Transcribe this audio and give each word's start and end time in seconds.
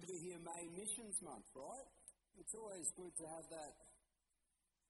to 0.00 0.08
be 0.08 0.32
here 0.32 0.40
May 0.40 0.64
Missions 0.72 1.20
Month, 1.20 1.44
right? 1.52 1.88
It's 2.40 2.56
always 2.56 2.88
good 2.96 3.12
to 3.20 3.24
have 3.28 3.44
that 3.52 3.74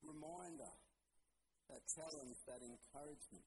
reminder, 0.07 0.71
that 1.67 1.83
challenge, 1.91 2.39
that 2.47 2.63
encouragement, 2.63 3.43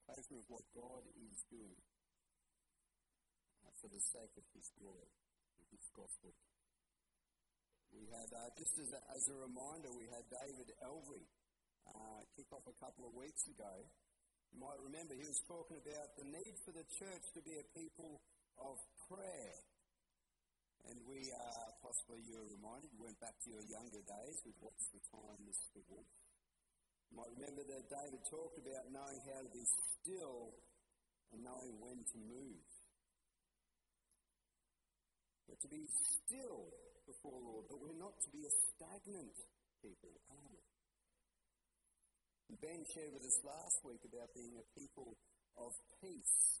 encouragement 0.00 0.40
of 0.40 0.48
what 0.48 0.64
God 0.72 1.04
is 1.20 1.44
doing 1.52 1.84
uh, 3.60 3.72
for 3.76 3.92
the 3.92 4.00
sake 4.00 4.32
of 4.40 4.46
His 4.56 4.72
glory, 4.80 5.12
of 5.60 5.68
His 5.68 5.84
gospel. 5.92 6.32
We 7.92 8.08
had, 8.08 8.32
uh, 8.32 8.48
just 8.56 8.72
as 8.80 8.88
a, 8.96 9.00
as 9.12 9.24
a 9.28 9.36
reminder, 9.36 9.92
we 9.92 10.08
had 10.08 10.24
David 10.32 10.72
Elvery 10.80 11.28
uh, 11.92 12.24
kick 12.40 12.48
off 12.56 12.64
a 12.64 12.76
couple 12.80 13.04
of 13.04 13.12
weeks 13.12 13.44
ago. 13.52 13.84
You 14.48 14.64
might 14.64 14.80
remember 14.80 15.12
he 15.12 15.28
was 15.28 15.44
talking 15.44 15.76
about 15.76 16.08
the 16.16 16.24
need 16.24 16.56
for 16.64 16.72
the 16.72 16.88
church 16.96 17.24
to 17.36 17.44
be 17.44 17.52
a 17.60 17.66
people 17.76 18.24
of 18.56 18.80
prayer. 19.12 19.69
And 20.88 20.96
we, 21.04 21.28
uh, 21.32 21.68
possibly 21.84 22.24
you 22.24 22.40
are 22.40 22.48
reminded, 22.48 22.88
you 22.94 23.02
went 23.02 23.20
back 23.20 23.36
to 23.44 23.48
your 23.52 23.64
younger 23.68 24.00
days 24.00 24.38
with 24.46 24.56
What's 24.60 24.86
the 24.94 25.02
Time, 25.12 25.40
Mr. 25.44 25.82
Wolf. 25.90 26.08
You 27.10 27.14
might 27.18 27.32
remember 27.36 27.66
that 27.66 27.90
David 27.90 28.22
talked 28.30 28.56
about 28.62 28.88
knowing 28.94 29.20
how 29.26 29.40
to 29.42 29.50
be 29.50 29.66
still 29.66 30.54
and 31.34 31.42
knowing 31.42 31.74
when 31.82 31.98
to 32.00 32.18
move. 32.22 32.64
But 35.50 35.58
to 35.62 35.68
be 35.68 35.84
still 35.90 36.70
before 37.04 37.38
Lord, 37.42 37.66
but 37.66 37.82
we're 37.82 37.98
not 37.98 38.14
to 38.22 38.30
be 38.30 38.46
a 38.46 38.52
stagnant 38.70 39.34
people, 39.82 40.14
are 40.30 40.48
we? 40.54 40.62
Ben 42.60 42.82
shared 42.92 43.14
with 43.14 43.24
us 43.24 43.38
last 43.46 43.78
week 43.86 44.02
about 44.04 44.30
being 44.34 44.54
a 44.58 44.66
people 44.78 45.16
of 45.56 45.72
peace. 46.02 46.60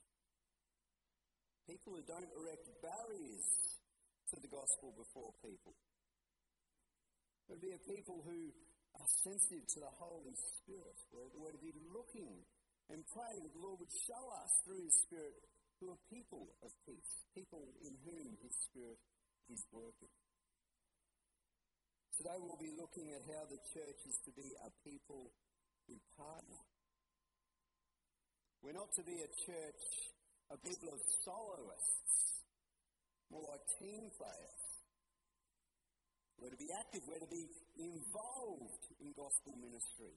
People 1.68 1.94
who 1.98 2.02
don't 2.08 2.30
erect 2.40 2.66
barriers 2.82 3.46
to 4.30 4.38
the 4.38 4.50
gospel 4.50 4.94
before 4.94 5.34
people. 5.42 5.74
But 7.50 7.58
be 7.58 7.74
a 7.74 7.82
people 7.82 8.22
who 8.22 8.54
are 8.94 9.10
sensitive 9.26 9.66
to 9.74 9.78
the 9.82 9.94
Holy 9.98 10.34
Spirit. 10.34 10.98
We're, 11.10 11.30
we're 11.34 11.54
to 11.54 11.62
be 11.62 11.74
looking 11.90 12.46
and 12.90 13.02
praying 13.10 13.42
that 13.42 13.54
the 13.54 13.62
Lord 13.62 13.82
would 13.82 13.94
show 14.06 14.24
us 14.38 14.50
through 14.62 14.82
His 14.86 14.94
Spirit 15.06 15.34
who 15.82 15.90
are 15.90 16.00
people 16.12 16.46
of 16.62 16.70
peace, 16.86 17.10
people 17.34 17.74
in 17.82 17.94
whom 18.06 18.38
His 18.38 18.54
Spirit 18.70 18.98
is 19.50 19.62
working. 19.74 20.12
Today 22.14 22.36
we'll 22.38 22.60
be 22.60 22.76
looking 22.76 23.10
at 23.16 23.24
how 23.34 23.48
the 23.48 23.58
church 23.72 24.00
is 24.06 24.18
to 24.28 24.32
be 24.36 24.46
a 24.62 24.70
people 24.84 25.32
who 25.88 25.96
partner. 26.20 26.62
We're 28.60 28.76
not 28.76 28.92
to 29.00 29.02
be 29.02 29.24
a 29.24 29.30
church, 29.48 29.82
a 30.52 30.58
people 30.60 30.92
of 30.92 31.00
soloists, 31.24 32.39
more 33.30 33.46
like 33.46 33.62
team 33.78 34.10
players. 34.18 34.62
We're 36.38 36.50
to 36.50 36.60
be 36.60 36.72
active, 36.72 37.04
we're 37.06 37.22
to 37.22 37.30
be 37.30 37.46
involved 37.78 38.84
in 38.98 39.12
gospel 39.12 39.54
ministry, 39.60 40.16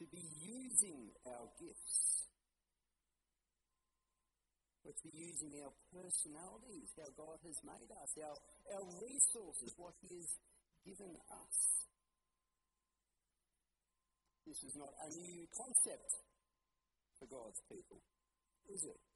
to 0.00 0.04
be 0.08 0.24
using 0.40 1.12
our 1.28 1.46
gifts. 1.60 2.32
We're 4.82 4.96
to 4.96 5.04
be 5.06 5.14
using 5.14 5.52
our 5.62 5.70
personalities, 5.94 6.90
how 6.98 7.12
God 7.14 7.38
has 7.46 7.58
made 7.62 7.90
us, 7.94 8.10
our, 8.18 8.38
our 8.74 8.86
resources, 8.98 9.70
what 9.78 9.94
He 10.02 10.10
has 10.18 10.30
given 10.82 11.14
us. 11.30 11.58
This 14.48 14.58
is 14.66 14.74
not 14.74 14.90
a 14.90 15.08
new 15.14 15.46
concept 15.54 16.10
for 17.20 17.26
God's 17.30 17.60
people, 17.70 18.02
is 18.72 18.82
it? 18.82 19.11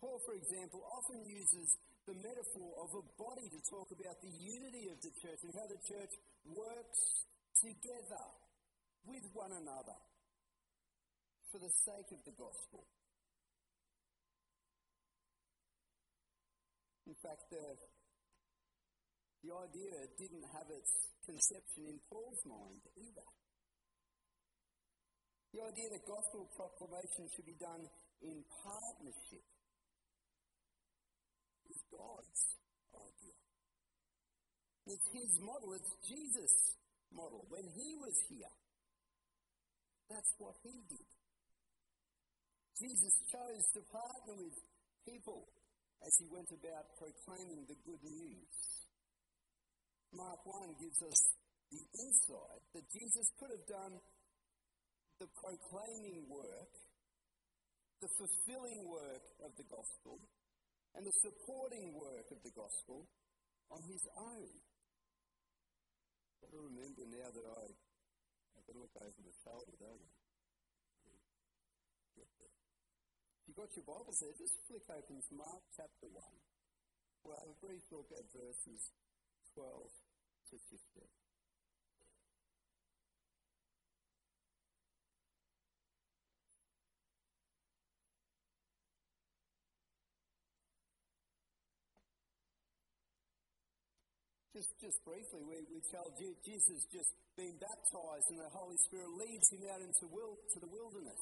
Paul, 0.00 0.18
for 0.26 0.34
example, 0.34 0.82
often 0.90 1.24
uses 1.24 1.68
the 2.06 2.16
metaphor 2.20 2.70
of 2.84 2.90
a 3.00 3.04
body 3.16 3.48
to 3.48 3.60
talk 3.70 3.88
about 3.88 4.16
the 4.20 4.34
unity 4.36 4.92
of 4.92 5.00
the 5.00 5.12
church 5.24 5.40
and 5.44 5.52
how 5.56 5.66
the 5.68 5.80
church 5.88 6.12
works 6.52 7.00
together 7.60 8.26
with 9.08 9.24
one 9.32 9.52
another 9.52 9.98
for 11.48 11.58
the 11.62 11.72
sake 11.86 12.10
of 12.12 12.20
the 12.28 12.34
gospel. 12.36 12.84
In 17.06 17.16
fact, 17.20 17.46
the, 17.52 17.64
the 19.44 19.52
idea 19.54 19.96
didn't 20.18 20.44
have 20.50 20.68
its 20.72 20.92
conception 21.24 21.88
in 21.88 21.96
Paul's 22.08 22.42
mind 22.44 22.80
either. 22.96 23.28
The 25.52 25.62
idea 25.62 25.88
that 25.94 26.02
gospel 26.04 26.50
proclamation 26.58 27.30
should 27.30 27.46
be 27.46 27.54
done 27.60 27.86
in 28.24 28.42
partnership 28.66 29.44
is 31.70 31.80
God's 31.90 32.42
idea. 32.94 33.38
It's 34.86 35.08
his 35.12 35.32
model, 35.40 35.72
it's 35.74 35.94
Jesus' 36.04 36.76
model. 37.12 37.46
When 37.48 37.64
he 37.64 37.96
was 37.96 38.16
here, 38.28 38.54
that's 40.10 40.32
what 40.38 40.54
he 40.62 40.76
did. 40.88 41.08
Jesus 42.76 43.14
chose 43.30 43.64
to 43.78 43.80
partner 43.88 44.34
with 44.36 44.56
people 45.06 45.46
as 46.04 46.12
he 46.18 46.26
went 46.28 46.50
about 46.50 46.84
proclaiming 46.98 47.64
the 47.64 47.78
good 47.86 48.02
news. 48.02 48.56
Mark 50.12 50.42
1 50.44 50.76
gives 50.78 51.00
us 51.00 51.20
the 51.70 51.80
insight 51.80 52.62
that 52.74 52.86
Jesus 52.92 53.26
could 53.40 53.50
have 53.50 53.66
done 53.66 53.94
the 55.18 55.30
proclaiming 55.38 56.26
work, 56.28 56.72
the 58.02 58.10
fulfilling 58.18 58.90
work 58.90 59.24
of 59.46 59.50
the 59.56 59.66
gospel, 59.70 60.18
and 60.94 61.02
the 61.02 61.16
supporting 61.22 61.94
work 61.98 62.30
of 62.30 62.38
the 62.46 62.54
gospel 62.54 63.10
on 63.70 63.82
his 63.90 64.02
own. 64.14 64.50
I've 66.30 66.40
got 66.46 66.52
to 66.54 66.62
remember 66.70 67.02
now 67.10 67.28
that 67.34 67.46
I, 67.46 67.64
I've 68.54 68.64
got 68.68 68.74
to 68.78 68.82
look 68.82 68.96
over 69.02 69.18
the 69.18 69.36
shoulder, 69.42 69.74
don't 69.80 70.02
I? 70.02 70.12
Uh, 71.10 72.22
if 72.22 73.42
you've 73.50 73.58
got 73.58 73.74
your 73.74 73.86
Bibles 73.86 74.18
there, 74.22 74.34
just 74.38 74.54
flick 74.70 74.86
open 74.86 75.18
to 75.18 75.32
Mark 75.34 75.62
chapter 75.74 76.06
1. 76.06 76.14
We'll 77.24 77.40
a 77.40 77.56
brief 77.58 77.82
look 77.90 78.12
at 78.14 78.28
verses 78.36 78.92
12 79.56 79.90
to 80.52 80.56
15. 80.70 81.23
Just, 94.64 94.96
just 94.96 95.00
briefly, 95.04 95.44
we, 95.44 95.60
we 95.68 95.80
tell 95.92 96.08
Jesus 96.16 96.88
just 96.88 97.12
been 97.36 97.52
baptized 97.60 98.26
and 98.32 98.40
the 98.40 98.48
Holy 98.48 98.80
Spirit 98.88 99.12
leads 99.20 99.44
him 99.52 99.60
out 99.68 99.84
into 99.84 100.08
to 100.08 100.58
the 100.64 100.70
wilderness. 100.72 101.20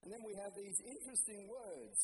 And 0.00 0.08
then 0.16 0.24
we 0.24 0.32
have 0.40 0.56
these 0.56 0.80
interesting 0.80 1.44
words 1.52 2.00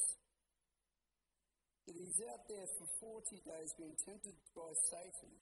that 1.88 1.96
he's 1.96 2.20
out 2.28 2.44
there 2.44 2.68
for 2.76 3.24
40 3.24 3.40
days 3.48 3.70
being 3.80 3.96
tempted 4.04 4.36
by 4.52 4.68
Satan. 4.92 5.32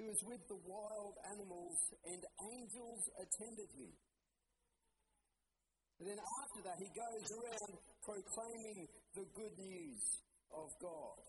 He 0.00 0.08
was 0.08 0.20
with 0.24 0.40
the 0.48 0.56
wild 0.64 1.20
animals 1.36 1.76
and 2.08 2.20
angels 2.48 3.02
attended 3.20 3.68
him. 3.76 3.92
And 6.00 6.16
then 6.16 6.20
after 6.40 6.60
that, 6.64 6.80
he 6.80 6.88
goes 6.96 7.28
around 7.28 7.76
proclaiming 8.08 8.88
the 9.12 9.28
good 9.36 9.52
news 9.60 10.00
of 10.48 10.72
God. 10.80 11.20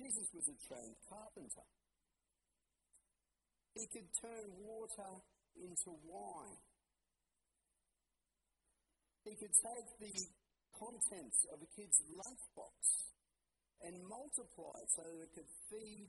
Jesus 0.00 0.32
was 0.32 0.48
a 0.48 0.56
trained 0.64 0.96
carpenter. 1.12 1.66
He 3.76 3.84
could 3.92 4.08
turn 4.16 4.48
water 4.64 5.12
into 5.60 5.92
wine. 6.08 6.64
He 9.28 9.36
could 9.36 9.52
take 9.52 9.88
the 10.00 10.14
contents 10.72 11.38
of 11.52 11.60
a 11.60 11.68
kid's 11.76 12.00
lunchbox 12.16 12.80
and 13.84 13.92
multiply 14.08 14.72
it 14.80 14.88
so 14.96 15.04
that 15.04 15.20
it 15.20 15.32
could 15.36 15.52
feed 15.68 16.08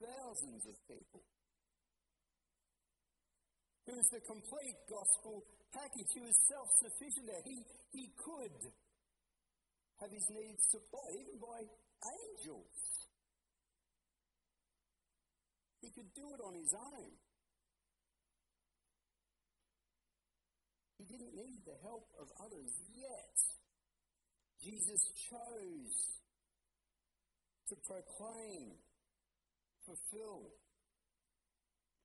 thousands 0.00 0.64
of 0.72 0.76
people. 0.88 1.20
He 3.84 3.92
was 3.92 4.08
the 4.16 4.24
complete 4.24 4.78
gospel 4.88 5.44
package. 5.76 6.10
He 6.16 6.24
was 6.24 6.36
self 6.48 6.68
sufficient 6.80 7.26
there. 7.28 7.44
He, 7.44 7.56
he 7.92 8.04
could 8.16 8.56
have 10.00 10.10
his 10.10 10.26
needs 10.32 10.64
supplied, 10.72 11.14
even 11.20 11.36
by 11.38 11.60
angels. 11.60 12.95
He 15.86 15.94
could 15.94 16.10
do 16.18 16.26
it 16.34 16.42
on 16.42 16.54
his 16.58 16.74
own. 16.74 17.14
He 20.98 21.06
didn't 21.06 21.30
need 21.38 21.62
the 21.62 21.78
help 21.86 22.10
of 22.18 22.26
others 22.42 22.74
yet. 22.90 23.38
Jesus 24.58 24.98
chose 25.30 25.94
to 27.70 27.74
proclaim, 27.86 28.74
fulfill, 29.86 30.58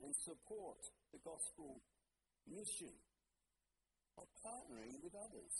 and 0.05 0.13
support 0.29 0.77
the 1.09 1.21
gospel 1.25 1.81
mission 2.45 2.93
by 4.13 4.29
partnering 4.45 5.01
with 5.01 5.17
others. 5.17 5.55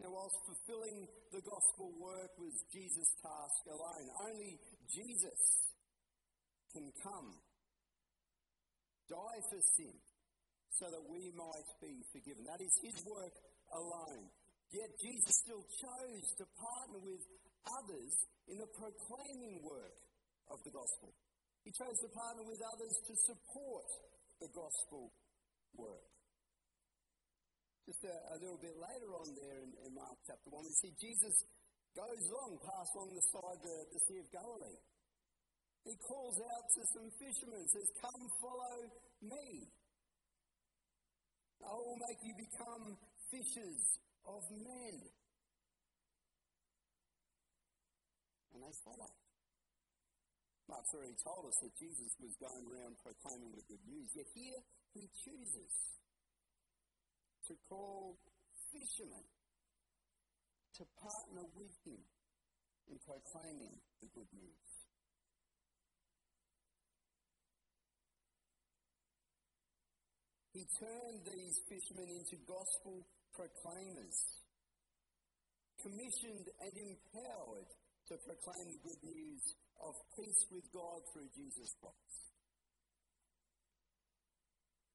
Now, 0.00 0.08
whilst 0.08 0.40
fulfilling 0.48 1.04
the 1.32 1.44
gospel 1.44 1.92
work 2.00 2.32
was 2.40 2.56
Jesus' 2.72 3.12
task 3.20 3.60
alone, 3.68 4.08
only 4.24 4.56
Jesus 4.88 5.65
can 6.76 6.92
come, 7.00 7.32
die 9.08 9.40
for 9.48 9.60
sin, 9.80 9.96
so 10.76 10.84
that 10.92 11.04
we 11.08 11.32
might 11.32 11.70
be 11.80 12.04
forgiven. 12.12 12.44
That 12.44 12.60
is 12.60 12.74
his 12.84 13.00
work 13.08 13.32
alone. 13.72 14.28
Yet 14.68 14.92
Jesus 15.00 15.32
still 15.40 15.64
chose 15.64 16.26
to 16.36 16.44
partner 16.52 17.00
with 17.00 17.24
others 17.64 18.12
in 18.52 18.60
the 18.60 18.68
proclaiming 18.76 19.64
work 19.64 19.96
of 20.52 20.60
the 20.68 20.72
gospel. 20.76 21.16
He 21.64 21.72
chose 21.72 21.96
to 22.04 22.10
partner 22.12 22.44
with 22.44 22.60
others 22.60 22.94
to 23.08 23.14
support 23.24 23.88
the 24.38 24.50
gospel 24.52 25.10
work. 25.80 26.04
Just 27.88 28.02
a, 28.04 28.14
a 28.34 28.36
little 28.42 28.60
bit 28.60 28.74
later 28.76 29.10
on 29.16 29.32
there 29.32 29.58
in, 29.62 29.70
in, 29.86 29.90
Mark 29.94 30.18
chapter 30.26 30.50
1, 30.50 30.58
we 30.66 30.74
see 30.74 30.92
Jesus 30.98 31.34
goes 31.94 32.22
along, 32.34 32.58
pass 32.60 32.88
along 32.98 33.14
the 33.14 33.26
side 33.30 33.58
the, 33.62 33.76
the 33.94 34.00
Sea 34.10 34.18
of 34.20 34.28
Galilee. 34.34 34.78
He 35.86 35.94
calls 36.02 36.34
out 36.42 36.66
to 36.74 36.82
some 36.98 37.10
fishermen, 37.14 37.62
says, 37.70 37.86
Come 38.02 38.26
follow 38.42 38.90
me. 39.22 39.70
I 41.62 41.70
will 41.78 41.98
make 42.02 42.18
you 42.26 42.34
become 42.34 42.98
fishers 43.30 43.82
of 44.26 44.42
men. 44.50 44.94
And 48.50 48.58
they 48.66 48.74
follow. 48.82 49.14
Mark's 50.66 50.90
already 50.90 51.14
told 51.22 51.46
us 51.46 51.58
that 51.62 51.70
Jesus 51.78 52.10
was 52.18 52.34
going 52.42 52.66
around 52.66 52.98
proclaiming 53.06 53.54
the 53.54 53.62
good 53.70 53.84
news, 53.86 54.10
yet 54.18 54.26
here 54.34 54.58
he 54.90 55.06
chooses 55.22 55.70
to 57.46 57.54
call 57.70 58.18
fishermen 58.74 59.22
to 60.82 60.82
partner 60.98 61.46
with 61.54 61.74
him 61.86 62.02
in 62.90 62.98
proclaiming 63.06 63.78
the 64.02 64.10
good 64.10 64.30
news. 64.34 64.75
He 70.56 70.64
turned 70.80 71.20
these 71.28 71.60
fishermen 71.68 72.08
into 72.16 72.40
gospel 72.48 73.04
proclaimers, 73.36 74.16
commissioned 75.84 76.48
and 76.48 76.72
empowered 76.80 77.68
to 78.08 78.16
proclaim 78.24 78.64
the 78.72 78.80
good 78.80 79.02
news 79.04 79.44
of 79.84 79.92
peace 80.16 80.42
with 80.48 80.64
God 80.72 81.04
through 81.12 81.28
Jesus 81.36 81.76
Christ. 81.76 82.20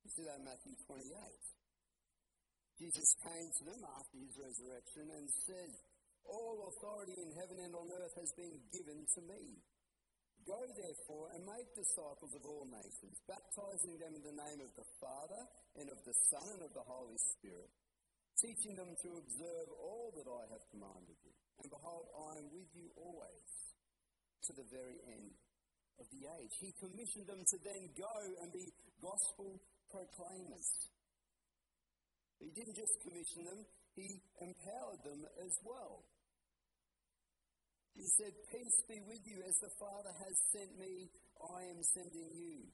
You 0.01 0.09
see 0.09 0.25
that 0.25 0.41
in 0.41 0.49
Matthew 0.49 0.73
28. 0.81 1.13
Jesus 2.81 3.09
came 3.21 3.49
to 3.53 3.63
them 3.69 3.81
after 3.85 4.17
his 4.17 4.33
resurrection 4.41 5.13
and 5.13 5.29
said, 5.45 5.69
All 6.25 6.73
authority 6.73 7.21
in 7.21 7.37
heaven 7.37 7.61
and 7.69 7.73
on 7.77 7.85
earth 8.01 8.17
has 8.17 8.33
been 8.33 8.57
given 8.73 9.05
to 9.13 9.21
me. 9.29 9.61
Go 10.47 10.57
therefore 10.73 11.29
and 11.37 11.45
make 11.45 11.69
disciples 11.77 12.33
of 12.33 12.43
all 12.49 12.65
nations, 12.65 13.15
baptizing 13.29 13.95
them 14.01 14.17
in 14.17 14.23
the 14.25 14.37
name 14.37 14.59
of 14.61 14.73
the 14.73 14.87
Father 14.97 15.41
and 15.77 15.87
of 15.89 15.99
the 16.01 16.15
Son 16.33 16.47
and 16.57 16.63
of 16.65 16.73
the 16.73 16.85
Holy 16.85 17.19
Spirit, 17.37 17.69
teaching 18.41 18.73
them 18.73 18.89
to 18.89 19.09
observe 19.21 19.67
all 19.77 20.09
that 20.17 20.25
I 20.25 20.43
have 20.49 20.65
commanded 20.73 21.17
you. 21.21 21.33
And 21.61 21.69
behold, 21.69 22.09
I 22.17 22.41
am 22.41 22.47
with 22.49 22.71
you 22.73 22.89
always 22.97 23.49
to 24.49 24.51
the 24.57 24.67
very 24.73 24.97
end 25.13 25.29
of 26.01 26.09
the 26.09 26.25
age. 26.25 26.53
He 26.57 26.73
commissioned 26.81 27.29
them 27.29 27.45
to 27.45 27.57
then 27.61 27.81
go 27.93 28.15
and 28.41 28.49
be 28.49 28.65
gospel 28.97 29.61
proclaimers. 29.93 30.69
He 32.41 32.49
didn't 32.57 32.73
just 32.73 32.97
commission 33.05 33.45
them, 33.45 33.61
he 33.93 34.09
empowered 34.41 35.01
them 35.05 35.21
as 35.45 35.53
well. 35.61 36.01
He 37.95 38.07
said, 38.17 38.33
Peace 38.49 38.79
be 38.87 38.99
with 39.03 39.23
you. 39.27 39.43
As 39.43 39.57
the 39.59 39.73
Father 39.79 40.13
has 40.15 40.35
sent 40.55 40.71
me, 40.79 41.11
I 41.37 41.59
am 41.71 41.81
sending 41.93 42.29
you. 42.33 42.71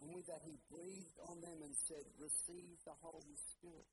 And 0.00 0.12
with 0.12 0.26
that, 0.28 0.44
he 0.44 0.56
breathed 0.68 1.16
on 1.28 1.40
them 1.40 1.58
and 1.64 1.74
said, 1.88 2.04
Receive 2.20 2.76
the 2.84 2.96
Holy 3.00 3.36
Spirit. 3.56 3.88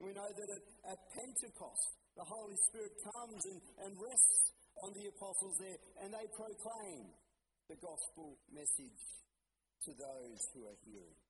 We 0.00 0.16
know 0.16 0.28
that 0.32 0.48
at, 0.48 0.64
at 0.96 1.00
Pentecost, 1.12 1.88
the 2.16 2.24
Holy 2.24 2.56
Spirit 2.72 2.92
comes 3.04 3.40
and, 3.52 3.60
and 3.84 3.92
rests 4.00 4.44
on 4.80 4.90
the 4.96 5.12
apostles 5.12 5.56
there, 5.60 5.80
and 6.00 6.08
they 6.08 6.26
proclaim 6.32 7.12
the 7.68 7.76
gospel 7.84 8.40
message 8.48 9.04
to 9.84 9.90
those 9.92 10.40
who 10.56 10.64
are 10.68 10.80
hearing. 10.88 11.20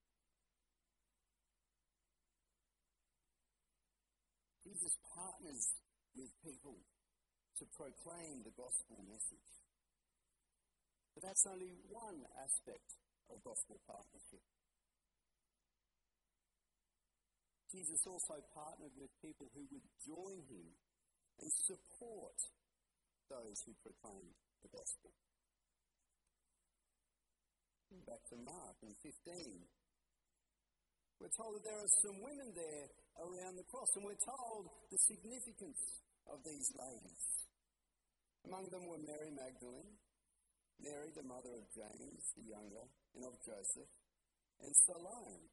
Jesus 4.62 4.94
partners 5.14 5.64
with 6.14 6.30
people 6.46 6.78
to 7.60 7.64
proclaim 7.76 8.40
the 8.40 8.56
gospel 8.56 9.04
message. 9.04 9.52
But 11.12 11.28
that's 11.28 11.44
only 11.44 11.76
one 11.92 12.24
aspect 12.40 12.88
of 13.28 13.36
gospel 13.44 13.76
partnership. 13.84 14.44
Jesus 17.68 18.00
also 18.08 18.40
partnered 18.56 18.96
with 18.96 19.12
people 19.22 19.46
who 19.52 19.62
would 19.70 19.86
join 20.02 20.40
him 20.48 20.66
and 21.38 21.50
support 21.68 22.38
those 23.28 23.56
who 23.68 23.72
proclaim 23.84 24.26
the 24.64 24.70
gospel. 24.72 25.12
Back 28.06 28.22
to 28.30 28.38
Mark 28.42 28.76
in 28.82 28.94
15. 29.02 29.66
We're 31.20 31.36
told 31.36 31.58
that 31.58 31.64
there 31.68 31.78
are 31.78 31.94
some 32.06 32.18
women 32.22 32.48
there 32.54 32.86
around 33.20 33.54
the 33.58 33.66
cross, 33.68 33.90
and 33.98 34.06
we're 34.06 34.24
told 34.24 34.70
the 34.88 35.00
significance 35.10 35.82
of 36.30 36.38
these 36.46 36.70
ladies. 36.74 37.39
Among 38.48 38.66
them 38.72 38.84
were 38.88 39.02
Mary 39.04 39.30
Magdalene, 39.36 39.94
Mary, 40.80 41.12
the 41.12 41.26
mother 41.28 41.52
of 41.60 41.64
James 41.76 42.24
the 42.36 42.46
younger, 42.48 42.84
and 43.14 43.22
of 43.28 43.36
Joseph, 43.44 43.90
and 44.64 44.72
Salome. 44.88 45.52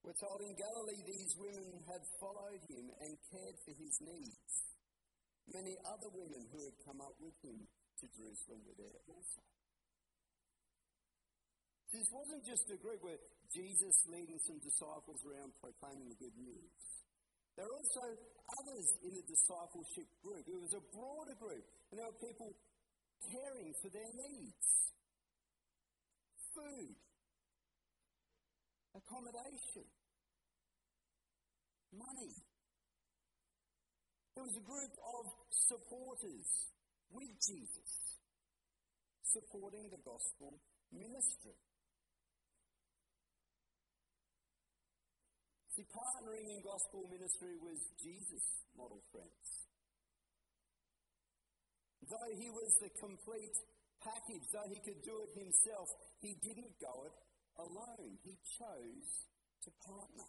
We're 0.00 0.16
told 0.16 0.40
in 0.40 0.54
Galilee 0.54 1.02
these 1.04 1.34
women 1.36 1.82
had 1.84 2.00
followed 2.22 2.62
him 2.70 2.86
and 3.02 3.12
cared 3.28 3.56
for 3.66 3.74
his 3.74 3.94
needs. 4.00 4.52
Many 5.52 5.74
other 5.84 6.10
women 6.14 6.46
who 6.50 6.62
had 6.64 6.76
come 6.86 7.02
up 7.02 7.18
with 7.18 7.34
him 7.42 7.66
to 8.00 8.04
Jerusalem 8.14 8.62
were 8.66 8.78
there 8.78 8.98
also. 9.10 9.42
This 11.92 12.08
wasn't 12.10 12.44
just 12.44 12.66
a 12.70 12.78
group 12.82 13.00
where 13.02 13.20
Jesus 13.54 13.94
leading 14.10 14.38
some 14.42 14.58
disciples 14.58 15.22
around 15.22 15.54
proclaiming 15.62 16.10
the 16.10 16.18
good 16.18 16.36
news. 16.38 17.05
There 17.56 17.64
are 17.64 17.72
also 17.72 18.04
others 18.04 18.86
in 19.00 19.12
the 19.16 19.24
discipleship 19.24 20.08
group. 20.20 20.44
It 20.44 20.60
was 20.60 20.76
a 20.76 20.84
broader 20.92 21.36
group, 21.40 21.64
and 21.90 21.96
there 21.96 22.04
were 22.04 22.20
people 22.20 22.52
caring 23.32 23.72
for 23.80 23.90
their 23.90 24.12
needs 24.12 24.68
food, 26.52 26.96
accommodation, 28.96 29.88
money. 31.92 32.32
There 34.36 34.44
was 34.44 34.56
a 34.56 34.64
group 34.68 34.92
of 35.00 35.24
supporters 35.48 36.48
with 37.12 37.32
Jesus 37.40 37.92
supporting 39.24 39.88
the 39.92 40.00
gospel 40.04 40.60
ministry. 40.92 41.56
See, 45.76 45.84
partnering 45.92 46.48
in 46.48 46.64
gospel 46.64 47.04
ministry 47.12 47.52
was 47.60 47.76
Jesus' 48.00 48.48
model, 48.72 49.04
friends. 49.12 49.68
Though 52.08 52.32
he 52.32 52.48
was 52.48 52.72
the 52.80 52.88
complete 52.96 53.56
package, 54.00 54.46
though 54.56 54.68
he 54.72 54.80
could 54.80 55.04
do 55.04 55.20
it 55.20 55.36
himself, 55.36 55.88
he 56.24 56.32
didn't 56.40 56.80
go 56.80 57.04
it 57.04 57.12
alone. 57.60 58.16
He 58.24 58.40
chose 58.56 59.08
to 59.64 59.70
partner. 59.84 60.28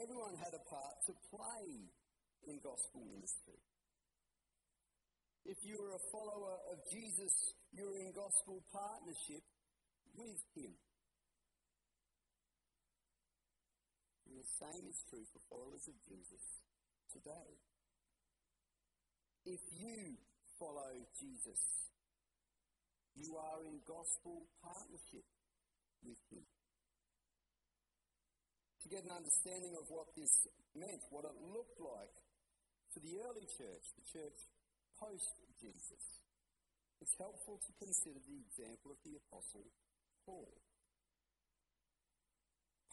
Everyone 0.00 0.32
had 0.40 0.56
a 0.56 0.64
part 0.64 0.96
to 1.04 1.12
play 1.28 1.68
in 2.48 2.56
gospel 2.64 3.04
ministry. 3.12 3.60
If 5.44 5.60
you 5.68 5.76
were 5.76 5.92
a 5.92 6.04
follower 6.08 6.56
of 6.72 6.80
Jesus, 6.88 7.34
You're 7.74 7.98
in 7.98 8.14
gospel 8.14 8.62
partnership 8.70 9.42
with 10.14 10.38
Him. 10.54 10.72
And 14.26 14.40
the 14.40 14.50
same 14.60 14.84
is 14.88 15.00
true 15.10 15.24
for 15.32 15.40
followers 15.52 15.84
of 15.88 15.96
Jesus 16.08 16.44
today. 17.12 17.50
If 19.44 19.60
you 19.76 20.16
follow 20.56 20.92
Jesus, 21.20 21.60
you 23.14 23.36
are 23.36 23.60
in 23.68 23.84
gospel 23.84 24.48
partnership 24.64 25.26
with 26.02 26.18
Him. 26.32 26.44
To 28.82 28.86
get 28.88 29.04
an 29.04 29.12
understanding 29.16 29.76
of 29.76 29.88
what 29.88 30.08
this 30.16 30.32
meant, 30.76 31.00
what 31.12 31.24
it 31.24 31.36
looked 31.52 31.80
like 31.80 32.16
for 32.92 33.00
the 33.00 33.16
early 33.20 33.46
church, 33.56 33.84
the 33.96 34.06
church 34.08 34.38
post 34.96 35.34
Jesus, 35.60 36.04
it's 37.00 37.16
helpful 37.20 37.60
to 37.60 37.72
consider 37.76 38.20
the 38.24 38.38
example 38.48 38.96
of 38.96 39.00
the 39.04 39.16
Apostle 39.28 39.68
Paul. 40.24 40.63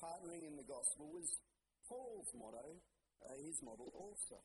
Partnering 0.02 0.42
in 0.50 0.58
the 0.58 0.66
gospel 0.66 1.14
was 1.14 1.30
Paul's 1.86 2.34
motto, 2.34 2.82
uh, 3.22 3.38
his 3.46 3.62
model 3.62 3.94
also. 3.94 4.42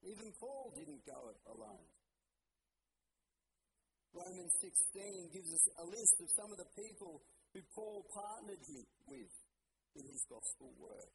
Even 0.00 0.32
Paul 0.40 0.72
didn't 0.72 1.04
go 1.04 1.28
it 1.28 1.36
alone. 1.52 1.84
Romans 4.16 4.54
16 4.64 5.28
gives 5.34 5.50
us 5.52 5.64
a 5.76 5.84
list 5.84 6.16
of 6.24 6.28
some 6.32 6.50
of 6.52 6.58
the 6.58 6.70
people 6.72 7.20
who 7.52 7.60
Paul 7.74 8.06
partnered 8.08 8.64
with 9.12 9.34
in 9.96 10.04
his 10.08 10.24
gospel 10.24 10.72
work. 10.80 11.12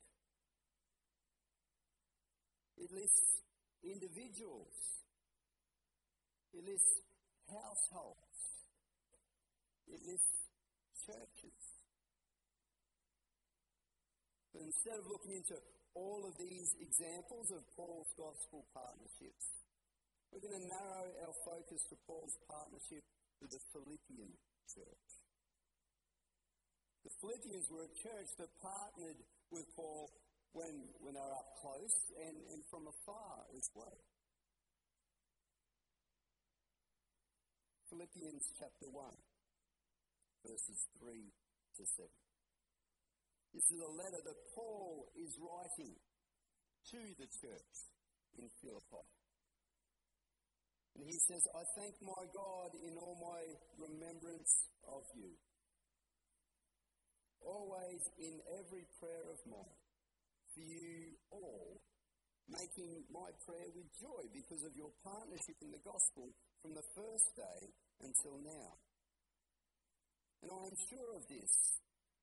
It 2.78 2.92
lists 2.94 3.42
individuals, 3.84 4.78
it 6.54 6.64
lists 6.64 6.96
households, 7.50 8.40
it 9.88 10.00
lists 10.06 10.40
churches. 11.06 11.59
But 14.54 14.66
instead 14.66 14.98
of 14.98 15.06
looking 15.06 15.38
into 15.38 15.58
all 15.94 16.26
of 16.26 16.34
these 16.38 16.70
examples 16.82 17.54
of 17.54 17.62
Paul's 17.78 18.10
gospel 18.18 18.66
partnerships, 18.74 19.46
we're 20.30 20.46
going 20.46 20.62
to 20.62 20.70
narrow 20.70 21.10
our 21.26 21.36
focus 21.46 21.82
to 21.90 21.96
Paul's 22.06 22.38
partnership 22.46 23.02
with 23.42 23.50
the 23.54 23.62
Philippian 23.74 24.30
church. 24.70 25.10
The 27.06 27.14
Philippians 27.22 27.66
were 27.72 27.86
a 27.88 27.94
church 27.98 28.30
that 28.38 28.50
partnered 28.62 29.20
with 29.50 29.66
Paul 29.74 30.10
when, 30.54 30.94
when 31.02 31.14
they 31.14 31.24
were 31.24 31.38
up 31.38 31.50
close 31.62 31.98
and, 32.22 32.36
and 32.54 32.62
from 32.70 32.86
afar 32.90 33.46
as 33.58 33.66
well. 33.74 34.02
Philippians 37.90 38.46
chapter 38.60 38.86
1, 38.86 39.02
verses 40.46 40.80
3 41.02 41.10
to 41.78 41.84
7. 41.86 42.19
This 43.54 43.66
is 43.74 43.82
a 43.82 43.94
letter 43.98 44.22
that 44.24 44.40
Paul 44.54 45.10
is 45.18 45.34
writing 45.42 45.94
to 45.98 47.02
the 47.18 47.30
church 47.42 47.76
in 48.38 48.48
Philippi. 48.62 49.06
And 50.96 51.08
he 51.08 51.18
says, 51.32 51.44
I 51.56 51.64
thank 51.80 51.96
my 52.04 52.24
God 52.36 52.70
in 52.76 52.94
all 53.00 53.18
my 53.18 53.42
remembrance 53.80 54.54
of 54.84 55.04
you. 55.16 55.32
Always 57.40 58.02
in 58.20 58.36
every 58.60 58.84
prayer 59.00 59.26
of 59.32 59.40
mine, 59.48 59.80
for 60.52 60.60
you 60.60 61.16
all, 61.32 61.80
making 62.52 63.06
my 63.14 63.30
prayer 63.46 63.70
with 63.72 63.88
joy 63.96 64.24
because 64.34 64.66
of 64.66 64.76
your 64.76 64.92
partnership 65.06 65.56
in 65.62 65.72
the 65.72 65.84
gospel 65.86 66.28
from 66.62 66.76
the 66.76 66.84
first 66.98 67.28
day 67.38 67.62
until 68.04 68.42
now. 68.44 68.72
And 70.44 70.52
I 70.52 70.64
am 70.68 70.78
sure 70.90 71.12
of 71.16 71.24
this, 71.32 71.54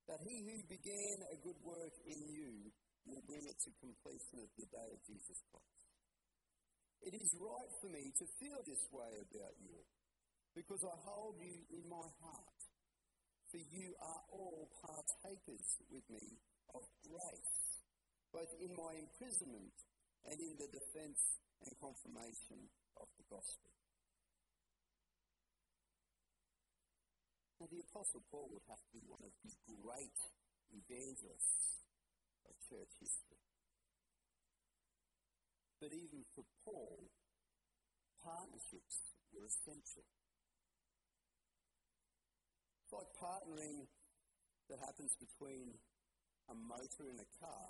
that 0.06 0.22
he 0.22 0.36
who 0.46 0.58
began 0.70 1.16
a 1.34 1.36
good 1.42 1.58
work 1.66 1.94
in 2.06 2.20
you 2.30 2.70
will 3.06 3.22
bring 3.26 3.42
it 3.46 3.58
to 3.58 3.70
completion 3.82 4.42
at 4.42 4.52
the 4.54 4.66
day 4.70 4.88
of 4.90 5.00
Jesus 5.06 5.38
Christ. 5.50 5.82
It 7.06 7.14
is 7.14 7.30
right 7.38 7.72
for 7.82 7.90
me 7.90 8.10
to 8.10 8.26
feel 8.38 8.60
this 8.66 8.84
way 8.90 9.12
about 9.30 9.54
you, 9.62 9.78
because 10.54 10.82
I 10.82 10.94
hold 11.06 11.38
you 11.38 11.54
in 11.70 11.84
my 11.86 12.06
heart, 12.22 12.60
for 13.50 13.62
you 13.62 13.94
are 14.02 14.22
all 14.34 14.66
partakers 14.82 15.68
with 15.86 16.06
me 16.10 16.26
of 16.74 16.82
grace, 17.06 17.56
both 18.34 18.52
in 18.58 18.74
my 18.74 18.92
imprisonment 18.98 19.76
and 20.26 20.34
in 20.34 20.54
the 20.58 20.70
defense 20.70 21.20
and 21.62 21.70
confirmation 21.78 22.66
of 22.98 23.06
the 23.18 23.26
gospel. 23.30 23.70
Now, 27.66 27.82
the 27.82 27.88
Apostle 27.90 28.22
Paul 28.30 28.46
would 28.54 28.62
have 28.70 28.78
to 28.78 28.90
be 28.94 29.02
one 29.10 29.26
of 29.26 29.34
the 29.42 29.50
great 29.82 30.14
evangelists 30.70 31.82
of 32.46 32.54
church 32.62 32.94
history. 33.02 33.42
But 35.82 35.90
even 35.90 36.22
for 36.38 36.46
Paul, 36.62 37.10
partnerships 38.22 39.18
were 39.34 39.50
essential. 39.50 40.06
It's 42.86 42.94
like 42.94 43.10
partnering 43.18 43.90
that 44.70 44.78
happens 44.78 45.18
between 45.18 45.74
a 46.46 46.54
motor 46.54 47.10
in 47.10 47.18
a 47.18 47.30
car 47.42 47.66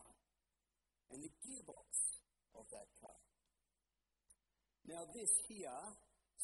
and 1.08 1.24
the 1.24 1.32
gearbox 1.40 2.20
of 2.52 2.68
that 2.68 2.92
car. 3.00 3.20
Now, 4.84 5.08
this 5.16 5.32
here, 5.48 5.80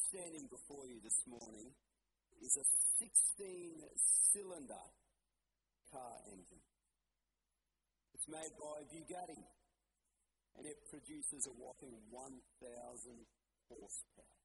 standing 0.09 0.49
before 0.49 0.89
you 0.89 0.97
this 1.05 1.21
morning, 1.29 1.69
is 2.41 2.57
a 2.57 2.65
16 2.97 3.83
cylinder 4.33 4.85
car 5.91 6.17
engine. 6.31 6.63
It's 8.13 8.29
made 8.29 8.53
by 8.57 8.87
Bugatti 8.89 9.43
and 10.57 10.65
it 10.65 10.77
produces 10.89 11.49
a 11.49 11.53
whopping 11.57 11.97
1,000 12.09 12.33
horsepower. 13.69 14.37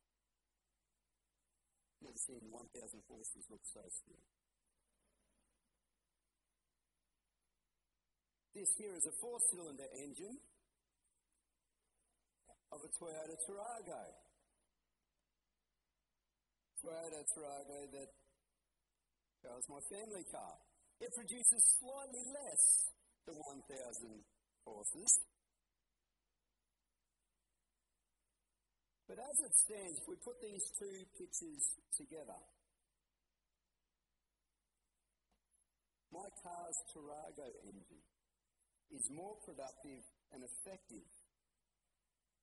Never 2.01 2.17
seen 2.17 2.43
1,000 2.51 3.03
horses 3.09 3.45
look 3.51 3.65
so 3.65 3.83
smooth. 3.83 4.29
This 8.55 8.75
here 8.79 8.95
is 8.97 9.07
a 9.07 9.15
four 9.21 9.39
cylinder 9.51 9.87
engine 10.03 10.39
of 12.73 12.81
a 12.83 12.91
Toyota 12.91 13.37
Tarago. 13.47 14.03
Toyota 16.79 17.23
Tarago 17.35 17.91
that 19.43 19.55
was 19.55 19.67
my 19.71 19.83
family 19.91 20.25
car. 20.31 20.55
It 21.01 21.11
produces 21.15 21.63
slightly 21.79 22.25
less 22.27 22.65
than 23.27 23.37
1,000 23.39 24.23
horses. 24.67 25.13
But 29.07 29.19
as 29.23 29.37
it 29.41 29.55
stands, 29.57 29.99
we 30.05 30.17
put 30.21 30.37
these 30.43 30.67
two 30.77 30.97
pictures 31.17 31.65
together, 31.97 32.41
my 36.13 36.29
car's 36.45 36.79
Tarago 36.93 37.49
engine 37.65 38.05
is 38.93 39.05
more 39.13 39.37
productive 39.45 40.03
and 40.33 40.45
effective 40.45 41.09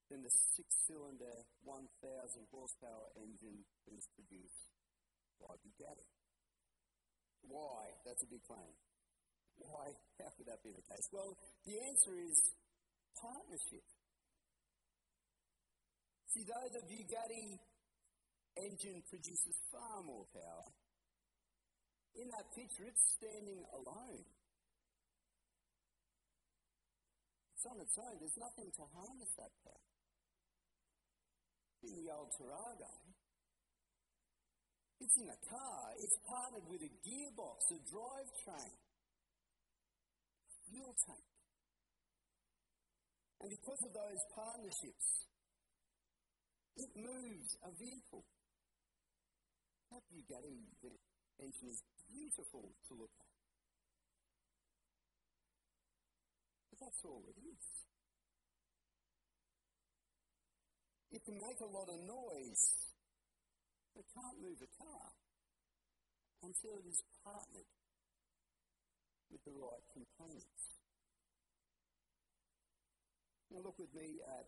than 0.10 0.22
the 0.22 0.34
six 0.54 0.70
cylinder 0.86 1.34
1,000 1.66 1.82
horsepower 2.54 3.08
engine 3.18 3.66
is 3.90 4.06
produced 4.14 4.70
by 5.42 5.54
Bugatti. 5.66 6.10
Why? 7.50 7.90
That's 8.06 8.22
a 8.22 8.30
big 8.30 8.42
claim. 8.46 8.74
Why? 9.58 9.94
How 10.22 10.30
could 10.38 10.48
that 10.50 10.62
be 10.62 10.74
the 10.74 10.86
case? 10.86 11.06
Well, 11.12 11.38
the 11.66 11.78
answer 11.90 12.14
is 12.22 12.38
partnership. 13.18 13.86
See, 16.34 16.44
though 16.44 16.70
the 16.70 16.84
Bugatti 16.86 17.58
engine 18.60 19.02
produces 19.10 19.56
far 19.72 20.04
more 20.04 20.28
power, 20.36 20.68
in 22.16 22.28
that 22.32 22.48
picture 22.56 22.88
it's 22.88 23.04
standing 23.20 23.64
alone. 23.76 24.24
It's 27.56 27.66
on 27.68 27.80
its 27.80 27.96
own. 28.00 28.16
There's 28.20 28.40
nothing 28.40 28.70
to 28.72 28.84
harness 28.96 29.32
that 29.40 29.52
power. 29.64 29.95
In 31.86 31.94
the 32.01 32.10
old 32.10 32.34
Tarago, 32.34 32.94
it's 35.00 35.18
in 35.22 35.30
a 35.30 35.39
car. 35.46 35.94
It's 36.01 36.18
partnered 36.25 36.65
with 36.65 36.82
a 36.82 36.92
gearbox, 37.06 37.62
a 37.70 37.80
drivetrain, 37.86 38.74
fuel 40.65 40.96
tank. 41.06 41.30
And 43.42 43.50
because 43.54 43.82
of 43.86 43.94
those 43.94 44.22
partnerships, 44.34 45.30
it 46.77 46.89
moves 46.98 47.54
a 47.62 47.70
vehicle. 47.77 48.25
That 49.92 50.01
Bugatti 50.10 50.65
engine 51.38 51.70
is 51.70 51.84
beautiful 52.10 52.74
to 52.89 52.92
look 52.98 53.13
at. 53.13 53.30
But 56.72 56.80
that's 56.82 57.01
all 57.06 57.22
it 57.30 57.38
is. 57.46 57.85
It 61.15 61.24
can 61.24 61.39
make 61.39 61.63
a 61.63 61.72
lot 61.72 61.88
of 61.88 61.95
noise 62.03 62.75
It 63.95 64.03
can't 64.12 64.36
move 64.43 64.60
a 64.60 64.67
car 64.75 65.07
until 66.43 66.75
it 66.75 66.84
is 66.91 67.00
partnered 67.24 67.72
with 69.31 69.39
the 69.48 69.55
right 69.55 69.86
components. 69.95 70.75
Now 73.48 73.63
look 73.63 73.79
with 73.79 73.95
me 73.95 74.19
at 74.27 74.43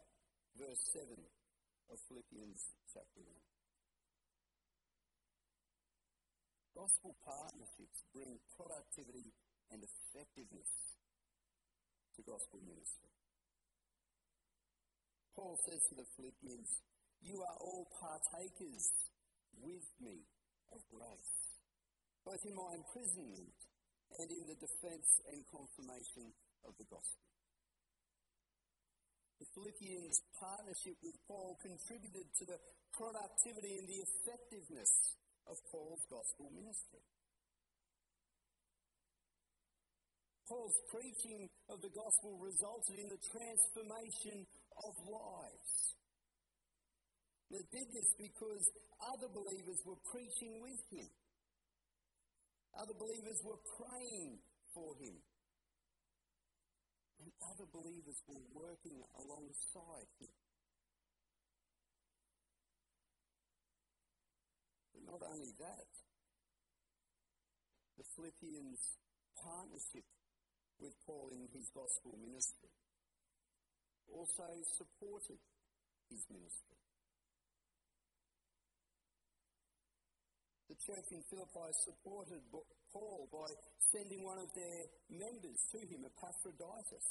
verse 0.59 0.83
7 0.91 1.07
of 1.87 1.97
Philippians 2.11 2.59
chapter 2.91 3.23
1. 3.23 3.31
Gospel 6.83 7.15
partnerships 7.23 8.03
bring 8.11 8.43
productivity 8.59 9.31
and 9.71 9.79
effectiveness 9.87 10.99
to 12.19 12.27
gospel 12.27 12.59
ministry. 12.59 13.16
Paul 15.37 15.53
says 15.69 15.85
to 15.93 15.95
the 16.01 16.09
Philippians, 16.17 16.81
You 17.21 17.37
are 17.45 17.57
all 17.61 17.85
partakers 17.93 18.89
with 19.61 19.85
me 20.01 20.25
of 20.73 20.81
grace, 20.89 21.37
both 22.25 22.41
in 22.41 22.57
my 22.57 22.73
imprisonment 22.73 23.53
and 24.17 24.27
in 24.33 24.49
the 24.49 24.57
defense 24.57 25.09
and 25.29 25.45
confirmation 25.53 26.33
of 26.65 26.73
the 26.81 26.89
gospel. 26.89 27.29
The 29.37 29.45
Philippians' 29.53 30.17
partnership 30.41 30.97
with 31.05 31.13
Paul 31.29 31.53
contributed 31.61 32.25
to 32.41 32.43
the 32.49 32.57
productivity 32.97 33.77
and 33.77 33.85
the 33.85 34.01
effectiveness 34.01 34.89
of 35.45 35.61
Paul's 35.69 36.01
gospel 36.09 36.49
ministry. 36.49 37.05
Paul's 40.49 40.79
preaching 40.89 41.45
of 41.69 41.77
the 41.85 41.93
gospel 41.93 42.39
resulted 42.41 42.97
in 42.97 43.11
the 43.11 43.21
transformation 43.29 44.47
of 44.85 44.93
lives. 45.07 45.73
They 47.49 47.63
did 47.71 47.87
this 47.95 48.11
because 48.19 48.63
other 48.99 49.29
believers 49.31 49.79
were 49.87 49.99
preaching 50.11 50.59
with 50.59 50.81
him. 50.91 51.07
Other 52.75 52.93
believers 52.99 53.39
were 53.41 53.61
praying 53.79 54.37
for 54.75 54.93
him. 54.99 55.17
And 57.23 57.31
other 57.41 57.65
believers 57.73 58.19
were 58.27 58.43
working 58.53 59.01
alongside 59.17 60.09
him. 60.19 60.33
But 64.93 65.01
not 65.07 65.21
only 65.25 65.51
that, 65.57 65.89
the 67.97 68.05
Philippians' 68.13 68.83
partnership 69.41 70.05
with 70.77 70.93
Paul 71.07 71.33
in 71.33 71.49
his 71.49 71.65
gospel 71.73 72.13
ministry 72.21 72.69
also 74.27 74.59
supported 74.75 75.39
his 76.11 76.23
ministry. 76.27 76.79
The 80.67 80.75
church 80.83 81.07
in 81.15 81.23
Philippi 81.31 81.69
supported 81.87 82.43
Paul 82.91 83.27
by 83.31 83.47
sending 83.95 84.23
one 84.23 84.39
of 84.39 84.51
their 84.51 84.81
members 85.07 85.59
to 85.71 85.79
him, 85.79 86.03
Epaphroditus, 86.03 87.07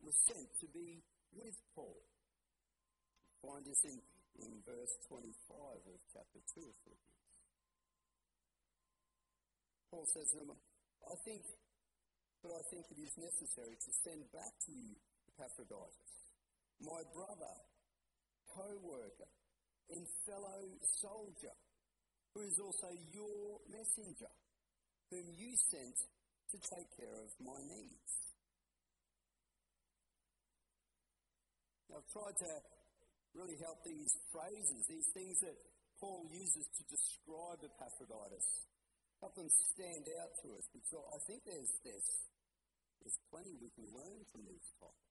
was 0.00 0.16
sent 0.24 0.48
to 0.64 0.66
be 0.72 1.04
with 1.36 1.56
Paul. 1.76 2.00
Find 3.44 3.64
this 3.68 3.82
in 3.84 4.00
in 4.38 4.54
verse 4.62 4.94
25 5.10 5.34
of 5.82 5.98
chapter 6.14 6.38
2 6.38 6.62
of 6.62 6.76
Philippians. 6.86 7.26
Paul 9.90 10.06
says 10.14 10.30
to 10.30 10.36
them, 10.46 10.54
I 10.54 11.16
think, 11.26 11.42
but 12.38 12.54
I 12.54 12.62
think 12.70 12.86
it 12.86 13.02
is 13.02 13.14
necessary 13.18 13.74
to 13.74 13.90
send 14.06 14.22
back 14.30 14.54
to 14.62 14.70
you 14.70 14.94
Epaphroditus, 15.38 16.34
my 16.82 16.98
brother, 17.14 17.54
co 18.50 18.66
worker, 18.82 19.30
and 19.94 20.02
fellow 20.26 20.66
soldier, 20.98 21.54
who 22.34 22.42
is 22.42 22.58
also 22.58 22.90
your 23.14 23.62
messenger, 23.70 24.30
whom 25.14 25.30
you 25.38 25.54
sent 25.70 25.94
to 26.50 26.56
take 26.58 26.90
care 26.98 27.14
of 27.22 27.30
my 27.38 27.54
needs. 27.70 28.12
Now, 31.86 32.02
I've 32.02 32.10
tried 32.10 32.36
to 32.42 32.52
really 33.38 33.56
help 33.62 33.78
these 33.86 34.10
phrases, 34.34 34.90
these 34.90 35.06
things 35.14 35.38
that 35.46 35.54
Paul 36.02 36.26
uses 36.34 36.66
to 36.66 36.82
describe 36.90 37.62
Epaphroditus, 37.62 38.66
help 39.22 39.38
them 39.38 39.50
stand 39.70 40.04
out 40.18 40.34
to 40.42 40.46
us 40.58 40.66
because 40.74 40.98
I 41.14 41.18
think 41.30 41.46
there's, 41.46 41.72
there's, 41.86 42.08
there's 43.06 43.18
plenty 43.30 43.54
we 43.54 43.70
can 43.78 43.86
learn 43.94 44.20
from 44.34 44.42
these 44.50 44.66
topics. 44.82 45.07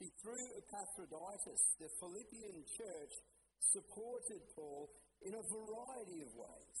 See, 0.00 0.08
through 0.24 0.48
Epaphroditus, 0.56 1.60
the 1.76 1.92
Philippian 2.00 2.64
church 2.72 3.12
supported 3.60 4.40
Paul 4.56 4.88
in 5.20 5.36
a 5.36 5.44
variety 5.44 6.24
of 6.24 6.32
ways. 6.40 6.80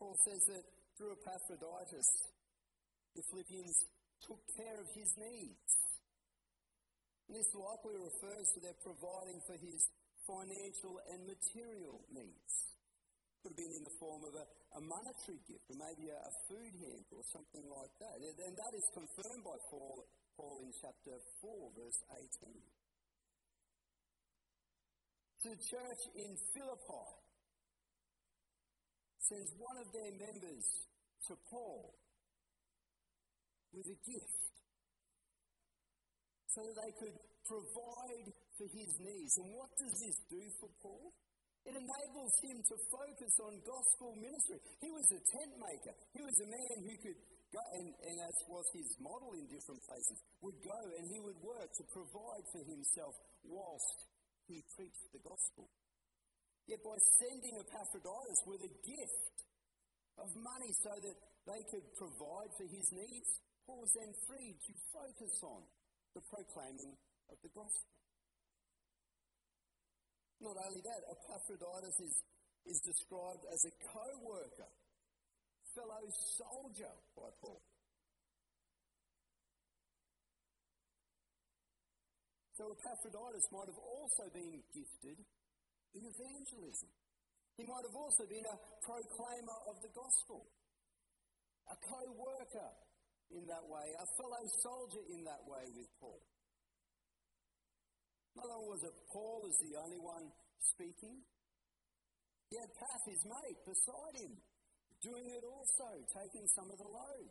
Paul 0.00 0.16
says 0.24 0.40
that 0.48 0.64
through 0.96 1.12
Epaphroditus, 1.20 2.08
the 3.12 3.22
Philippians 3.28 3.76
took 4.24 4.40
care 4.56 4.80
of 4.80 4.88
his 4.96 5.12
needs. 5.20 5.72
And 7.28 7.36
this 7.36 7.52
likely 7.52 8.00
refers 8.00 8.48
to 8.56 8.60
their 8.64 8.80
providing 8.80 9.44
for 9.44 9.60
his 9.60 9.80
financial 10.24 11.04
and 11.12 11.20
material 11.28 12.00
needs. 12.08 12.73
Could 13.44 13.52
have 13.52 13.60
been 13.60 13.76
in 13.76 13.84
the 13.84 13.96
form 14.00 14.24
of 14.24 14.32
a, 14.40 14.46
a 14.72 14.80
monetary 14.80 15.36
gift, 15.44 15.68
or 15.68 15.76
maybe 15.76 16.08
a, 16.08 16.16
a 16.16 16.32
food 16.48 16.72
hamper, 16.80 17.20
or 17.20 17.26
something 17.28 17.68
like 17.68 17.92
that. 18.00 18.16
And 18.16 18.56
that 18.56 18.72
is 18.72 18.88
confirmed 18.96 19.44
by 19.44 19.60
Paul, 19.68 20.00
Paul 20.32 20.64
in 20.64 20.72
chapter 20.72 21.12
4, 21.44 21.52
verse 21.76 22.00
18. 22.40 22.56
So 25.44 25.52
the 25.52 25.60
church 25.60 26.02
in 26.24 26.32
Philippi 26.56 27.08
sends 29.28 29.52
one 29.60 29.76
of 29.76 29.92
their 29.92 30.12
members 30.24 30.64
to 31.28 31.36
Paul 31.52 31.92
with 33.76 33.92
a 33.92 33.98
gift 34.08 34.52
so 36.48 36.64
that 36.64 36.80
they 36.80 36.92
could 36.96 37.16
provide 37.44 38.28
for 38.56 38.72
his 38.72 38.88
needs. 39.04 39.36
And 39.36 39.52
what 39.52 39.68
does 39.76 39.92
this 40.00 40.16
do 40.32 40.40
for 40.64 40.72
Paul? 40.80 41.12
It 41.64 41.72
enables 41.72 42.34
him 42.44 42.60
to 42.60 42.76
focus 42.92 43.34
on 43.40 43.52
gospel 43.64 44.12
ministry. 44.20 44.60
He 44.84 44.90
was 44.92 45.06
a 45.16 45.20
tent 45.20 45.52
maker. 45.56 45.92
He 46.12 46.20
was 46.20 46.36
a 46.44 46.48
man 46.52 46.76
who 46.84 46.94
could 47.00 47.18
go, 47.48 47.62
and, 47.80 47.88
and 47.88 48.16
as 48.20 48.36
was 48.52 48.66
his 48.76 48.90
model 49.00 49.32
in 49.32 49.48
different 49.48 49.80
places, 49.88 50.18
would 50.44 50.60
go 50.60 50.80
and 51.00 51.04
he 51.08 51.18
would 51.24 51.40
work 51.40 51.68
to 51.72 51.84
provide 51.88 52.44
for 52.52 52.62
himself 52.68 53.14
whilst 53.48 53.96
he 54.44 54.60
preached 54.76 55.08
the 55.16 55.24
gospel. 55.24 55.72
Yet 56.68 56.84
by 56.84 56.96
sending 57.20 57.54
Epaphroditus 57.60 58.40
with 58.44 58.60
a 58.64 58.72
gift 58.84 59.36
of 60.20 60.28
money 60.36 60.72
so 60.84 60.92
that 61.00 61.16
they 61.48 61.62
could 61.72 61.86
provide 61.96 62.50
for 62.60 62.66
his 62.68 62.88
needs, 62.92 63.30
Paul 63.64 63.80
was 63.80 63.92
then 63.96 64.12
free 64.28 64.52
to 64.52 64.72
focus 64.92 65.34
on 65.48 65.60
the 66.12 66.22
proclaiming 66.28 66.92
of 67.32 67.36
the 67.40 67.52
gospel. 67.56 67.93
Not 70.44 70.60
only 70.60 70.84
that, 70.84 71.00
Epaphroditus 71.08 71.96
is, 72.04 72.14
is 72.68 72.78
described 72.84 73.48
as 73.48 73.64
a 73.64 73.72
co 73.88 74.04
worker, 74.28 74.68
fellow 75.72 76.04
soldier 76.36 76.92
by 77.16 77.32
Paul. 77.40 77.64
So 82.60 82.76
Epaphroditus 82.76 83.48
might 83.56 83.72
have 83.72 83.82
also 83.88 84.24
been 84.36 84.60
gifted 84.76 85.16
in 85.96 86.02
evangelism. 86.04 86.92
He 87.56 87.64
might 87.64 87.84
have 87.88 87.96
also 87.96 88.28
been 88.28 88.44
a 88.44 88.58
proclaimer 88.84 89.58
of 89.72 89.80
the 89.80 89.92
gospel, 89.96 90.44
a 91.72 91.76
co 91.88 92.02
worker 92.20 92.70
in 93.32 93.48
that 93.48 93.64
way, 93.64 93.96
a 93.96 94.06
fellow 94.20 94.44
soldier 94.60 95.04
in 95.08 95.24
that 95.24 95.40
way 95.48 95.72
with 95.72 95.88
Paul. 96.04 96.20
Not 98.34 98.50
only 98.50 98.68
was 98.68 98.82
it 98.82 98.94
Paul 99.12 99.46
as 99.46 99.56
the 99.62 99.78
only 99.78 100.00
one 100.02 100.26
speaking, 100.58 101.22
he 102.50 102.56
had 102.58 102.70
Pat, 102.74 103.00
his 103.06 103.22
mate, 103.24 103.60
beside 103.66 104.14
him, 104.18 104.34
doing 105.02 105.26
it 105.30 105.44
also, 105.46 105.90
taking 106.14 106.46
some 106.54 106.70
of 106.70 106.78
the 106.78 106.90
load. 106.90 107.30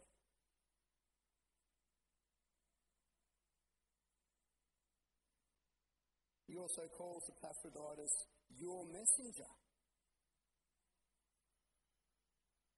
He 6.48 6.58
also 6.58 6.86
calls 6.98 7.24
Epaphroditus 7.34 8.13
your 8.60 8.86
messenger. 8.86 9.50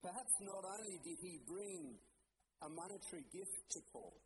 Perhaps 0.02 0.32
not 0.40 0.64
only 0.64 0.96
did 1.04 1.18
he 1.20 1.40
bring 1.46 1.98
a 2.62 2.68
monetary 2.70 3.26
gift 3.34 3.58
to 3.72 3.80
Paul. 3.92 4.16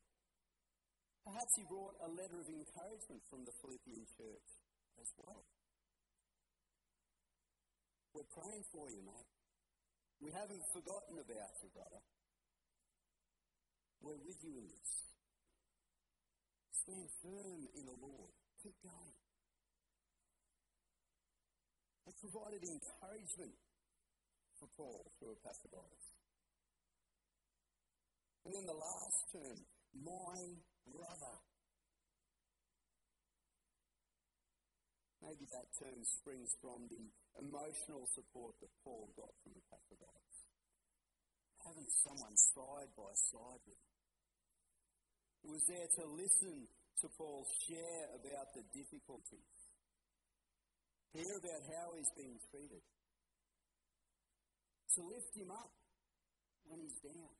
Perhaps 1.30 1.54
he 1.54 1.64
brought 1.70 1.94
a 2.02 2.10
letter 2.10 2.42
of 2.42 2.48
encouragement 2.50 3.22
from 3.30 3.46
the 3.46 3.54
Philippian 3.62 4.02
church 4.18 4.50
as 4.98 5.06
well. 5.22 5.46
We're 8.10 8.26
praying 8.34 8.66
for 8.74 8.90
you, 8.90 8.98
mate. 9.06 9.30
We 10.18 10.34
haven't 10.34 10.66
forgotten 10.74 11.22
about 11.22 11.54
you, 11.62 11.70
brother. 11.70 12.02
We're 14.02 14.18
with 14.26 14.42
you 14.42 14.58
in 14.58 14.66
this. 14.74 14.90
Stand 16.82 17.06
firm 17.22 17.62
in 17.78 17.84
the 17.86 17.98
Lord. 18.02 18.34
Keep 18.66 18.74
going. 18.82 19.14
It 22.10 22.14
provided 22.18 22.58
encouragement 22.66 23.54
for 24.58 24.66
Paul 24.74 25.06
through 25.22 25.38
Epaphroditus. 25.38 26.06
And 28.42 28.50
then 28.50 28.66
the 28.66 28.74
last 28.82 29.20
term, 29.30 29.58
my 29.94 30.58
brother. 30.90 31.36
Maybe 35.22 35.46
that 35.52 35.68
term 35.78 36.00
springs 36.02 36.50
from 36.58 36.90
the 36.90 37.02
emotional 37.38 38.08
support 38.12 38.58
that 38.58 38.72
Paul 38.82 39.08
got 39.14 39.30
from 39.44 39.54
the 39.54 39.62
Epaphroditus. 39.62 40.38
Having 41.62 41.90
someone 42.02 42.34
side 42.34 42.90
by 42.96 43.12
side 43.30 43.62
with 43.68 43.78
him. 43.78 43.96
Who 45.44 45.48
was 45.54 45.64
there 45.68 45.88
to 46.00 46.04
listen 46.18 46.68
to 47.00 47.08
Paul 47.16 47.46
share 47.64 48.04
about 48.12 48.48
the 48.52 48.64
difficulties, 48.76 49.56
hear 51.16 51.32
about 51.32 51.62
how 51.72 51.86
he's 51.96 52.12
being 52.12 52.36
treated, 52.52 52.84
to 54.96 55.00
lift 55.08 55.32
him 55.32 55.48
up 55.48 55.72
when 56.68 56.80
he's 56.84 56.98
down, 57.00 57.32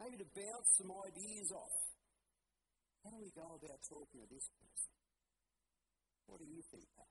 maybe 0.00 0.20
to 0.20 0.28
bounce 0.36 0.68
some 0.76 0.92
ideas 0.92 1.48
off. 1.56 1.87
How 3.04 3.10
do 3.14 3.18
we 3.22 3.30
go 3.30 3.56
about 3.56 3.80
talking 3.86 4.20
to 4.20 4.28
this 4.28 4.50
person? 4.58 4.92
What 6.26 6.42
do 6.42 6.46
you 6.46 6.60
think, 6.60 6.84
Pat? 6.98 7.08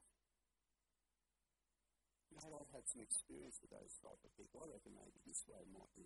Mate, 2.37 2.53
I've 2.53 2.69
had 2.69 2.85
some 2.85 3.01
experience 3.01 3.57
with 3.63 3.73
those 3.73 3.97
type 3.97 4.21
of 4.21 4.31
people. 4.37 4.61
I 4.61 4.69
reckon 4.69 4.93
maybe 4.93 5.17
this 5.25 5.41
way 5.49 5.63
might 5.73 5.89
be. 5.97 6.05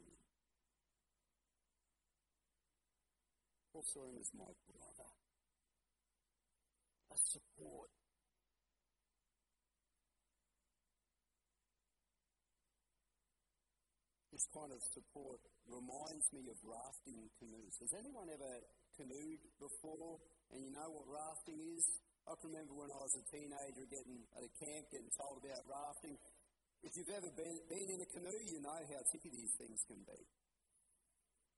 Paul 3.74 3.84
saw 3.84 4.08
him 4.08 4.15
as 4.15 4.32
my 4.32 4.48
brother. 4.70 5.12
A 7.12 7.17
support. 7.20 7.91
This 14.32 14.48
kind 14.56 14.72
of 14.72 14.80
support 14.96 15.44
reminds 15.67 16.32
me 16.32 16.48
of 16.48 16.56
rafting 16.63 17.28
canoes. 17.44 17.76
Has 17.84 17.91
anyone 17.91 18.32
ever 18.32 18.63
canoed 18.97 19.41
before 19.60 20.19
and 20.51 20.60
you 20.63 20.71
know 20.75 20.89
what 20.91 21.08
rafting 21.08 21.60
is? 21.63 21.86
I 22.27 22.38
can 22.38 22.54
remember 22.54 22.75
when 22.77 22.91
I 22.91 22.99
was 23.01 23.15
a 23.17 23.25
teenager 23.34 23.86
getting 23.89 24.19
at 24.38 24.43
a 24.45 24.51
camp, 24.62 24.84
getting 24.93 25.13
told 25.17 25.41
about 25.41 25.63
rafting. 25.65 26.15
If 26.84 26.91
you've 26.97 27.13
ever 27.13 27.32
been, 27.34 27.58
been 27.69 27.88
in 27.88 27.99
a 28.01 28.10
canoe, 28.13 28.41
you 28.45 28.60
know 28.62 28.77
how 28.77 29.01
tricky 29.10 29.32
these 29.34 29.54
things 29.58 29.80
can 29.89 30.01
be. 30.06 30.19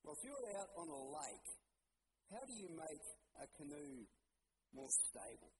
Well, 0.04 0.15
if 0.19 0.22
you're 0.24 0.48
out 0.60 0.72
on 0.76 0.88
a 0.88 1.02
lake, 1.15 1.48
how 2.32 2.43
do 2.43 2.54
you 2.54 2.69
make 2.76 3.06
a 3.39 3.48
canoe 3.56 4.04
more 4.76 4.91
stable? 4.91 5.52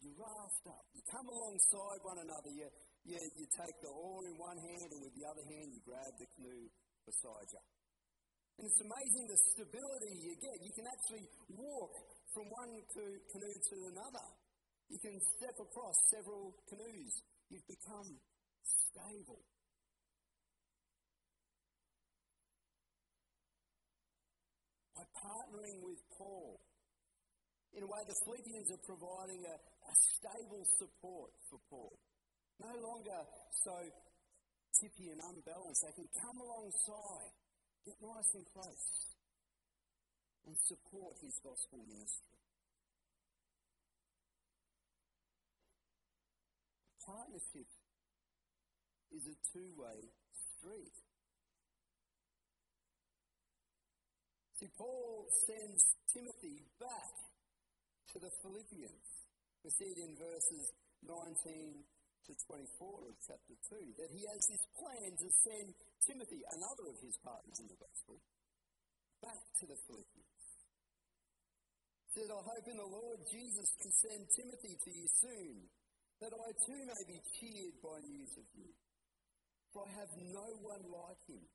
You 0.00 0.16
raft 0.16 0.64
up. 0.70 0.84
You 0.96 1.02
come 1.10 1.28
alongside 1.28 2.00
one 2.06 2.18
another. 2.22 2.50
You, 2.54 2.68
you, 3.04 3.18
you 3.36 3.46
take 3.52 3.76
the 3.84 3.92
oar 3.92 4.24
in 4.24 4.34
one 4.40 4.56
hand, 4.56 4.88
and 4.94 5.00
with 5.04 5.12
the 5.12 5.26
other 5.28 5.44
hand, 5.44 5.68
you 5.74 5.80
grab 5.84 6.12
the 6.16 6.28
canoe 6.38 6.70
beside 7.04 7.48
you. 7.52 7.62
And 8.60 8.68
it's 8.68 8.84
amazing 8.84 9.24
the 9.24 9.40
stability 9.56 10.12
you 10.20 10.36
get. 10.36 10.52
You 10.60 10.72
can 10.76 10.84
actually 10.84 11.24
walk 11.56 11.96
from 12.36 12.44
one 12.52 12.76
canoe 13.32 13.56
to 13.56 13.76
another. 13.88 14.26
You 14.92 15.00
can 15.00 15.16
step 15.16 15.56
across 15.64 15.96
several 16.12 16.52
canoes. 16.68 17.24
You've 17.48 17.64
become 17.64 18.20
stable. 18.60 19.40
By 24.92 25.08
partnering 25.08 25.80
with 25.80 26.04
Paul, 26.20 26.60
in 27.72 27.80
a 27.80 27.88
way, 27.88 28.02
the 28.04 28.18
Philippians 28.28 28.68
are 28.76 28.84
providing 28.84 29.40
a, 29.40 29.56
a 29.56 29.94
stable 30.20 30.68
support 30.76 31.32
for 31.48 31.58
Paul. 31.72 31.96
No 32.60 32.76
longer 32.76 33.24
so 33.64 33.72
tippy 34.84 35.16
and 35.16 35.20
unbalanced. 35.24 35.80
They 35.80 35.96
can 35.96 36.10
come 36.12 36.38
alongside, 36.44 37.39
get 37.84 37.96
nice 38.02 38.30
and 38.34 38.44
close, 38.52 38.86
and 40.46 40.56
support 40.68 41.16
his 41.20 41.36
gospel 41.44 41.80
ministry. 41.88 42.36
Partnership 47.04 47.68
is 49.10 49.24
a 49.26 49.36
two 49.50 49.70
way 49.74 49.98
street. 50.56 50.96
See, 54.60 54.68
Paul 54.76 55.24
sends 55.48 55.80
Timothy 56.12 56.68
back 56.78 57.14
to 58.12 58.16
the 58.20 58.30
Philippians. 58.44 59.08
We 59.64 59.70
see 59.72 59.88
it 59.96 60.00
in 60.04 60.12
verses 60.20 60.68
19 61.08 61.80
to 62.28 62.32
24 62.44 63.08
of 63.08 63.16
chapter 63.24 63.56
2 63.72 63.96
that 63.98 64.10
he 64.12 64.22
has 64.28 64.42
this 64.52 64.64
plan 64.76 65.10
to 65.16 65.28
send 65.48 65.72
Timothy, 66.06 66.40
another 66.56 66.86
of 66.88 66.98
his 67.04 67.16
partners 67.20 67.58
in 67.60 67.68
the 67.68 67.76
gospel, 67.76 68.16
back 69.20 69.42
to 69.60 69.64
the 69.68 69.78
Philippians. 69.84 70.44
Said, 72.16 72.26
I 72.26 72.42
hope 72.42 72.66
in 72.66 72.78
the 72.80 72.90
Lord 72.90 73.20
Jesus 73.30 73.68
to 73.84 73.88
send 74.02 74.22
Timothy 74.34 74.74
to 74.74 74.90
you 74.90 75.06
soon, 75.22 75.56
that 76.18 76.34
I 76.34 76.48
too 76.66 76.82
may 76.82 77.02
be 77.06 77.20
cheered 77.38 77.76
by 77.84 78.02
news 78.02 78.32
of 78.34 78.46
you. 78.56 78.70
For 79.70 79.86
I 79.86 79.90
have 80.02 80.12
no 80.34 80.48
one 80.66 80.84
like 80.90 81.22
him 81.30 81.46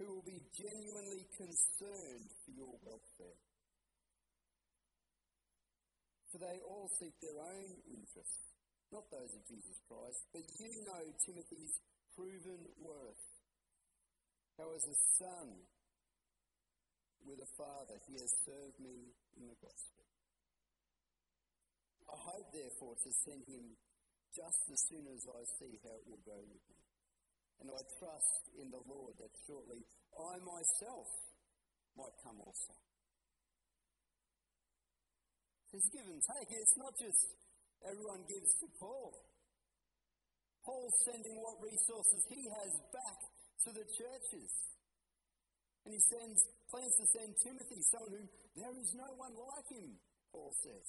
who 0.00 0.06
will 0.08 0.24
be 0.24 0.40
genuinely 0.56 1.26
concerned 1.36 2.30
for 2.46 2.52
your 2.54 2.74
welfare. 2.86 3.40
For 6.32 6.38
they 6.38 6.58
all 6.64 6.88
seek 7.00 7.12
their 7.20 7.40
own 7.40 7.70
interests, 7.92 8.56
not 8.92 9.04
those 9.10 9.32
of 9.36 9.42
Jesus 9.44 9.76
Christ, 9.84 10.20
but 10.32 10.44
you 10.60 10.72
know 10.86 11.02
Timothy's 11.26 11.76
proven 12.16 12.62
worth. 12.80 13.37
How, 14.58 14.74
as 14.74 14.90
a 14.90 14.98
son 15.22 15.48
with 17.22 17.38
a 17.38 17.50
father, 17.54 17.94
he 18.10 18.18
has 18.18 18.32
served 18.42 18.74
me 18.82 19.14
in 19.38 19.46
the 19.46 19.54
gospel. 19.62 20.02
I 22.10 22.18
hope, 22.18 22.50
therefore, 22.50 22.98
to 22.98 23.10
send 23.22 23.46
him 23.46 23.78
just 24.34 24.62
as 24.66 24.80
soon 24.90 25.06
as 25.14 25.22
I 25.30 25.42
see 25.62 25.78
how 25.78 25.94
it 25.94 26.06
will 26.10 26.24
go 26.26 26.38
with 26.42 26.64
me. 26.74 26.80
And 27.62 27.70
I 27.70 27.80
trust 28.02 28.42
in 28.58 28.66
the 28.74 28.82
Lord 28.82 29.14
that 29.22 29.30
shortly 29.46 29.78
I 30.18 30.34
myself 30.42 31.06
might 31.94 32.18
come 32.26 32.42
also. 32.42 32.74
It's 35.70 35.86
give 35.94 36.06
and 36.10 36.22
take. 36.34 36.50
It's 36.50 36.78
not 36.82 36.94
just 36.98 37.22
everyone 37.86 38.26
gives 38.26 38.50
to 38.58 38.66
Paul. 38.82 39.14
Paul's 40.66 40.98
sending 41.06 41.36
what 41.46 41.62
resources 41.62 42.26
he 42.26 42.42
has 42.58 42.72
back 42.90 43.18
to 43.64 43.70
the 43.74 43.86
churches. 43.86 44.50
And 45.84 45.94
he 45.94 46.00
sends, 46.04 46.38
plans 46.68 46.94
to 47.00 47.06
send 47.16 47.30
Timothy, 47.40 47.80
someone 47.88 48.12
who 48.12 48.24
there 48.60 48.76
is 48.76 48.92
no 48.94 49.08
one 49.16 49.34
like 49.34 49.68
him, 49.72 49.96
Paul 50.30 50.52
says. 50.60 50.88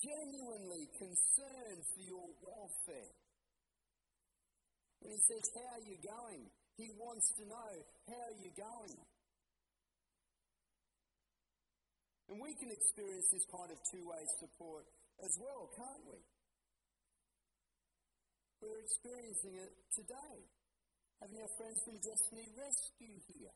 Genuinely 0.00 0.88
concerned 0.96 1.82
for 1.92 2.02
your 2.02 2.28
welfare. 2.40 3.12
When 5.00 5.12
he 5.12 5.20
says, 5.28 5.44
How 5.52 5.76
are 5.76 5.84
you 5.84 5.98
going? 6.00 6.48
He 6.80 6.88
wants 6.96 7.28
to 7.36 7.44
know, 7.44 7.70
How 8.08 8.22
are 8.30 8.38
you 8.40 8.52
going? 8.56 8.96
And 12.30 12.38
we 12.38 12.54
can 12.54 12.70
experience 12.70 13.26
this 13.34 13.44
kind 13.50 13.74
of 13.74 13.78
two 13.90 14.06
way 14.06 14.22
support 14.38 14.86
as 15.18 15.34
well, 15.42 15.66
can't 15.74 16.04
we? 16.06 16.20
We're 18.62 18.80
experiencing 18.86 19.58
it 19.58 19.72
today. 19.98 20.36
Having 21.20 21.44
our 21.44 21.52
friends 21.60 21.78
from 21.84 21.96
Destiny 22.00 22.48
Rescue 22.56 23.16
here. 23.28 23.52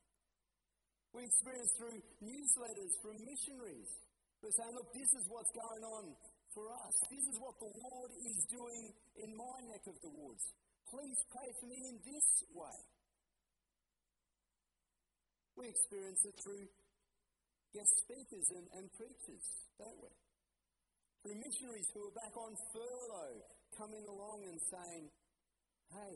We 1.16 1.24
experience 1.24 1.72
through 1.80 1.96
newsletters 2.20 2.92
from 3.00 3.16
missionaries 3.24 3.88
who 4.44 4.52
saying, 4.52 4.74
look, 4.76 4.92
this 4.92 5.08
is 5.16 5.24
what's 5.32 5.48
going 5.56 5.84
on 5.88 6.04
for 6.52 6.68
us. 6.68 6.94
This 7.08 7.24
is 7.24 7.36
what 7.40 7.56
the 7.56 7.72
Lord 7.72 8.12
is 8.20 8.38
doing 8.52 8.84
in 9.16 9.30
my 9.32 9.56
neck 9.72 9.80
of 9.88 9.96
the 10.04 10.12
woods. 10.12 10.44
Please 10.92 11.16
pray 11.32 11.48
for 11.56 11.66
me 11.72 11.80
in 11.88 11.96
this 12.04 12.28
way. 12.52 12.78
We 15.56 15.64
experience 15.72 16.20
it 16.20 16.36
through 16.44 16.68
guest 17.72 17.94
speakers 18.04 18.48
and, 18.60 18.66
and 18.76 18.84
preachers, 18.92 19.46
don't 19.80 20.00
we? 20.04 20.12
Through 21.24 21.40
missionaries 21.40 21.88
who 21.96 22.12
are 22.12 22.16
back 22.20 22.34
on 22.36 22.52
furlough 22.76 23.40
coming 23.80 24.04
along 24.04 24.44
and 24.52 24.60
saying, 24.68 25.04
hey, 25.96 26.14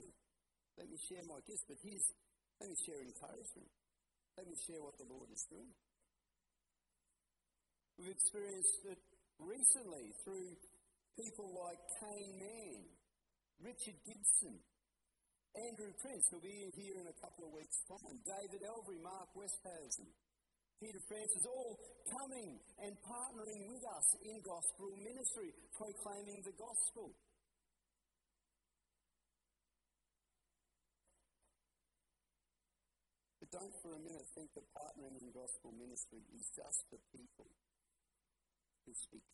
let 0.79 0.87
me 0.87 0.99
share 1.11 1.27
my 1.27 1.43
gifts, 1.43 1.67
but 1.67 1.79
here's, 1.83 2.07
let 2.62 2.71
me 2.71 2.79
share 2.87 3.03
encouragement. 3.03 3.71
Let 4.38 4.47
me 4.47 4.55
share 4.55 4.79
what 4.79 4.95
the 4.95 5.09
Lord 5.11 5.27
is 5.35 5.43
doing. 5.51 5.75
We've 7.99 8.14
experienced 8.14 8.87
it 8.87 9.03
recently 9.43 10.14
through 10.23 10.55
people 11.19 11.51
like 11.51 11.83
Kane 11.99 12.38
Mann, 12.38 12.83
Richard 13.59 13.99
Gibson, 14.07 14.55
Andrew 15.59 15.91
Prince, 15.99 16.23
who'll 16.31 16.47
be 16.47 16.71
here 16.79 16.95
in 17.03 17.11
a 17.11 17.17
couple 17.19 17.51
of 17.51 17.53
weeks' 17.59 17.83
time, 17.91 18.23
David 18.23 18.62
Elvery, 18.62 19.03
Mark 19.03 19.35
Westhuizen, 19.35 20.07
Peter 20.79 21.03
Francis, 21.11 21.43
all 21.51 21.75
coming 22.07 22.55
and 22.79 22.95
partnering 23.03 23.67
with 23.67 23.83
us 23.83 24.07
in 24.23 24.38
gospel 24.47 24.95
ministry, 25.03 25.51
proclaiming 25.75 26.38
the 26.47 26.55
gospel. 26.55 27.11
But 33.49 33.61
don't 33.65 33.77
for 33.81 33.97
a 33.97 34.03
minute 34.05 34.29
think 34.37 34.53
that 34.53 34.65
partnering 34.77 35.17
in 35.25 35.33
gospel 35.33 35.73
ministry 35.73 36.21
is 36.37 36.53
just 36.53 36.85
for 36.93 37.01
people 37.17 37.49
who 38.85 38.93
speak. 38.93 39.25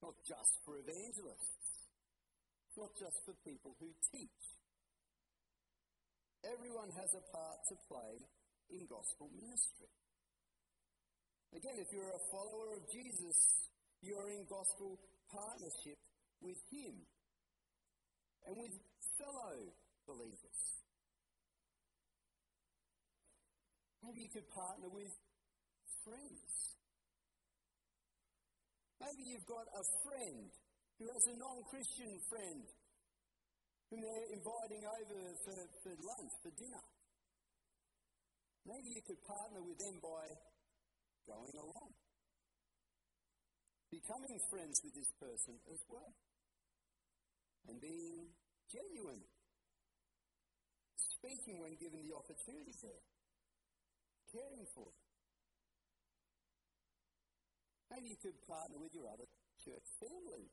Not 0.00 0.16
just 0.24 0.64
for 0.64 0.80
evangelists. 0.80 1.92
Not 2.76 2.92
just 2.96 3.20
for 3.24 3.36
people 3.44 3.76
who 3.80 3.92
teach. 4.12 4.44
Everyone 6.44 6.88
has 6.96 7.12
a 7.12 7.24
part 7.28 7.60
to 7.68 7.74
play 7.88 8.24
in 8.72 8.88
gospel 8.88 9.28
ministry. 9.36 9.92
Again, 11.52 11.76
if 11.76 11.88
you're 11.92 12.08
a 12.08 12.24
follower 12.32 12.76
of 12.76 12.84
Jesus, 12.92 13.68
you're 14.00 14.28
in 14.32 14.44
gospel 14.48 15.00
partnership 15.32 16.00
with 16.40 16.60
Him 16.72 17.04
and 18.48 18.56
with 18.56 18.76
fellow 19.16 19.72
believers. 20.06 20.75
Maybe 24.06 24.22
you 24.22 24.30
could 24.30 24.46
partner 24.54 24.86
with 24.86 25.10
friends. 26.06 26.46
Maybe 29.02 29.34
you've 29.34 29.50
got 29.50 29.66
a 29.66 29.82
friend 30.06 30.46
who 30.94 31.10
has 31.10 31.24
a 31.26 31.34
non 31.34 31.58
Christian 31.66 32.14
friend 32.30 32.62
whom 33.90 34.06
they're 34.06 34.30
inviting 34.30 34.86
over 34.86 35.18
for, 35.42 35.58
for 35.82 35.92
lunch, 36.06 36.32
for 36.38 36.54
dinner. 36.54 36.86
Maybe 38.62 38.94
you 38.94 39.02
could 39.10 39.18
partner 39.26 39.66
with 39.66 39.78
them 39.82 39.98
by 39.98 40.22
going 41.26 41.54
along, 41.58 41.90
becoming 43.90 44.38
friends 44.54 44.78
with 44.86 44.94
this 44.94 45.10
person 45.18 45.58
as 45.66 45.82
well, 45.90 46.14
and 47.66 47.82
being 47.82 48.30
genuine, 48.70 49.26
speaking 50.94 51.58
when 51.58 51.74
given 51.82 52.06
the 52.06 52.14
opportunity 52.14 52.74
there, 52.86 53.02
caring 54.36 54.68
for 54.76 54.84
them. 54.84 55.06
Maybe 57.96 58.12
you 58.12 58.20
could 58.20 58.36
partner 58.44 58.76
with 58.76 58.92
your 58.92 59.08
other 59.08 59.24
church 59.64 59.86
family. 59.96 60.52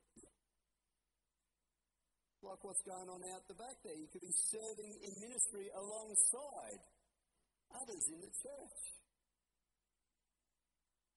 Like 2.43 2.60
what's 2.63 2.84
going 2.84 3.08
on 3.08 3.19
out 3.36 3.43
the 3.48 3.56
back 3.56 3.76
there. 3.84 3.96
You 3.96 4.08
could 4.12 4.24
be 4.24 4.36
serving 4.52 4.91
in 5.00 5.12
ministry 5.19 5.67
alongside 5.76 6.80
others 7.72 8.04
in 8.12 8.19
the 8.19 8.32
church. 8.32 8.80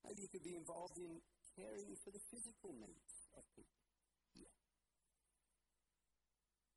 Maybe 0.06 0.22
you 0.22 0.30
could 0.30 0.46
be 0.46 0.54
involved 0.54 0.98
in 1.02 1.18
caring 1.58 1.98
for 2.02 2.14
the 2.14 2.22
physical 2.30 2.78
needs 2.78 3.14
of 3.34 3.42
people. 3.58 3.82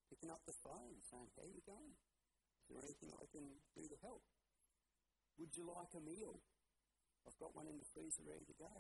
Picking 0.10 0.34
up 0.34 0.42
the 0.50 0.58
phone, 0.66 0.98
saying, 1.14 1.30
How 1.38 1.46
are 1.46 1.54
you 1.54 1.62
going? 1.70 1.94
Is 1.94 2.74
there 2.74 2.82
anything 2.82 3.14
I 3.14 3.26
can 3.30 3.46
do 3.78 3.84
to 3.86 3.98
help? 4.02 4.26
Would 5.40 5.56
you 5.56 5.72
like 5.72 5.96
a 5.96 6.04
meal? 6.04 6.36
I've 7.24 7.40
got 7.40 7.56
one 7.56 7.72
in 7.72 7.80
the 7.80 7.88
freezer 7.96 8.28
ready 8.28 8.44
to 8.44 8.58
go. 8.60 8.76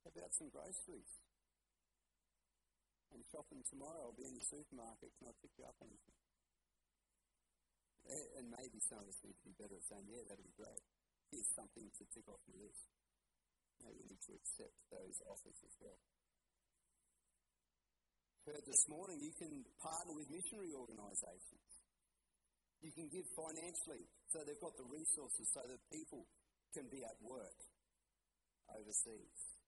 How 0.00 0.10
about 0.10 0.32
some 0.32 0.48
groceries? 0.48 1.12
I'm 3.12 3.20
shopping 3.28 3.60
tomorrow. 3.68 4.08
I'll 4.08 4.16
be 4.16 4.24
in 4.24 4.32
the 4.32 4.46
supermarket. 4.48 5.12
Can 5.20 5.28
I 5.28 5.34
pick 5.44 5.52
you 5.60 5.68
up 5.68 5.76
anything? 5.84 6.18
And 8.40 8.48
maybe 8.48 8.80
some 8.88 9.04
of 9.04 9.06
us 9.06 9.20
need 9.22 9.36
to 9.36 9.44
be 9.44 9.54
better 9.60 9.76
at 9.76 9.84
saying, 9.86 10.08
yeah, 10.08 10.24
that'd 10.26 10.40
be 10.40 10.56
great. 10.56 10.82
Here's 11.30 11.52
something 11.54 11.84
to 11.84 12.02
tick 12.10 12.26
off 12.26 12.40
your 12.48 12.64
list. 12.64 12.88
Maybe 13.84 14.00
we 14.02 14.08
need 14.08 14.24
to 14.24 14.34
accept 14.40 14.74
those 14.88 15.20
offers 15.28 15.58
as 15.62 15.74
well. 15.78 16.00
Heard 18.48 18.64
this 18.64 18.84
morning, 18.88 19.20
you 19.20 19.36
can 19.36 19.52
partner 19.78 20.16
with 20.16 20.32
missionary 20.32 20.72
organisations. 20.74 21.59
You 22.80 22.92
can 22.96 23.12
give 23.12 23.28
financially 23.36 24.08
so 24.32 24.40
they've 24.40 24.60
got 24.60 24.76
the 24.80 24.88
resources 24.88 25.44
so 25.52 25.60
that 25.68 25.80
people 25.92 26.24
can 26.72 26.88
be 26.88 27.04
at 27.04 27.16
work 27.20 27.60
overseas 28.72 29.60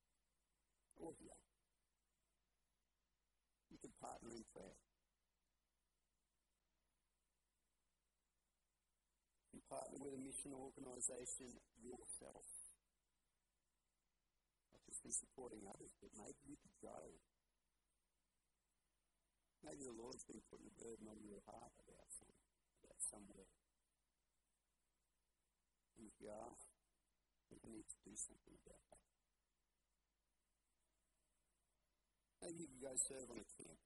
or 0.96 1.12
here. 1.20 1.36
You 3.68 3.78
can 3.80 3.92
partner 4.00 4.32
in 4.32 4.44
prayer. 4.52 4.78
You 9.52 9.60
partner 9.68 9.98
with 10.00 10.16
a 10.16 10.22
mission 10.22 10.56
organisation 10.56 11.52
yourself. 11.84 12.48
Not 14.72 14.82
just 14.88 15.04
in 15.04 15.12
supporting 15.12 15.64
others, 15.68 15.92
but 16.00 16.12
maybe 16.16 16.40
you 16.48 16.56
could 16.56 16.78
go. 16.80 17.00
Maybe 19.64 19.84
the 19.84 19.96
Lord's 19.96 20.24
been 20.24 20.42
putting 20.48 20.68
a 20.68 20.76
burden 20.80 21.06
on 21.12 21.18
your 21.24 21.40
heart 21.46 21.72
somewhere. 23.12 23.52
And 26.00 26.08
if 26.08 26.16
you 26.16 26.32
are, 26.32 26.56
we 27.52 27.60
need 27.68 27.84
to 27.84 27.98
do 28.08 28.16
something 28.16 28.56
about 28.64 28.80
that. 28.88 29.04
Maybe 32.40 32.64
you 32.64 32.68
could 32.72 32.82
go 32.88 32.96
serve 32.96 33.28
on 33.28 33.38
a 33.38 33.48
camp. 33.60 33.80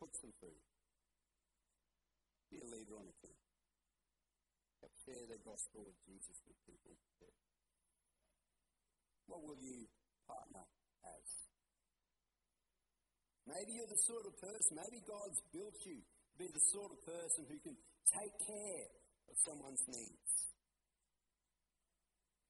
Cook 0.00 0.12
some 0.16 0.32
food. 0.40 0.62
Be 2.48 2.64
a 2.64 2.68
leader 2.72 2.96
on 2.96 3.06
a 3.06 3.16
camp. 3.20 3.42
Help 4.80 4.94
share 5.04 5.26
the 5.28 5.38
gospel 5.44 5.84
of 5.84 5.94
Jesus 6.08 6.38
with 6.48 6.56
people. 6.64 6.96
What 9.28 9.44
will 9.44 9.60
you 9.60 9.84
partner 10.24 10.64
as? 11.04 11.28
Maybe 13.44 13.76
you're 13.76 13.92
the 13.92 14.04
sort 14.08 14.24
of 14.24 14.34
person, 14.40 14.80
maybe 14.80 15.04
God's 15.04 15.40
built 15.52 15.76
you 15.84 16.00
be 16.38 16.46
the 16.54 16.64
sort 16.70 16.94
of 16.94 16.98
person 17.02 17.42
who 17.50 17.58
can 17.58 17.74
take 18.14 18.34
care 18.46 18.86
of 19.26 19.34
someone's 19.42 19.82
needs. 19.90 20.32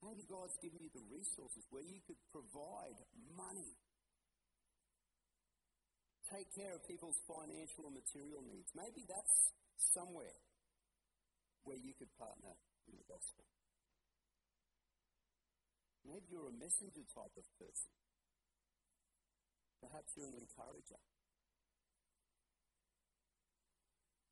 Maybe 0.05 0.23
God's 0.29 0.55
given 0.63 0.79
you 0.79 0.93
the 0.95 1.03
resources 1.11 1.65
where 1.73 1.83
you 1.83 1.99
could 2.07 2.21
provide 2.31 3.01
money. 3.35 3.75
Take 6.29 6.47
care 6.55 6.77
of 6.77 6.85
people's 6.85 7.19
financial 7.25 7.89
and 7.89 7.97
material 7.97 8.45
needs. 8.45 8.69
Maybe 8.77 9.09
that's 9.09 9.37
somewhere 9.97 10.37
where 11.65 11.81
you 11.81 11.97
could 11.97 12.13
partner 12.21 12.55
in 12.87 12.95
the 12.95 13.07
gospel. 13.09 13.49
Maybe 16.05 16.29
you're 16.31 16.53
a 16.53 16.59
messenger 16.61 17.05
type 17.11 17.35
of 17.35 17.47
person. 17.57 17.93
Perhaps 19.81 20.09
you're 20.15 20.31
an 20.31 20.39
encourager. 20.39 21.01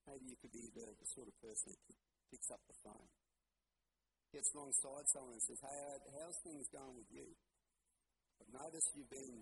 Maybe 0.07 0.31
you 0.31 0.39
could 0.39 0.55
be 0.55 0.71
the, 0.71 0.87
the 0.87 1.09
sort 1.13 1.27
of 1.27 1.35
person 1.43 1.75
that 1.75 1.81
picks 2.31 2.51
up 2.51 2.63
the 2.71 2.79
phone 2.87 3.11
gets 4.37 4.53
alongside 4.53 5.07
someone 5.11 5.35
and 5.35 5.45
says, 5.49 5.61
Hey, 5.65 5.81
uh, 5.89 5.99
how's 6.21 6.39
things 6.45 6.67
going 6.69 6.95
with 6.95 7.09
you? 7.09 7.25
I've 8.37 8.53
noticed 8.53 8.93
you've 8.93 9.09
been 9.09 9.41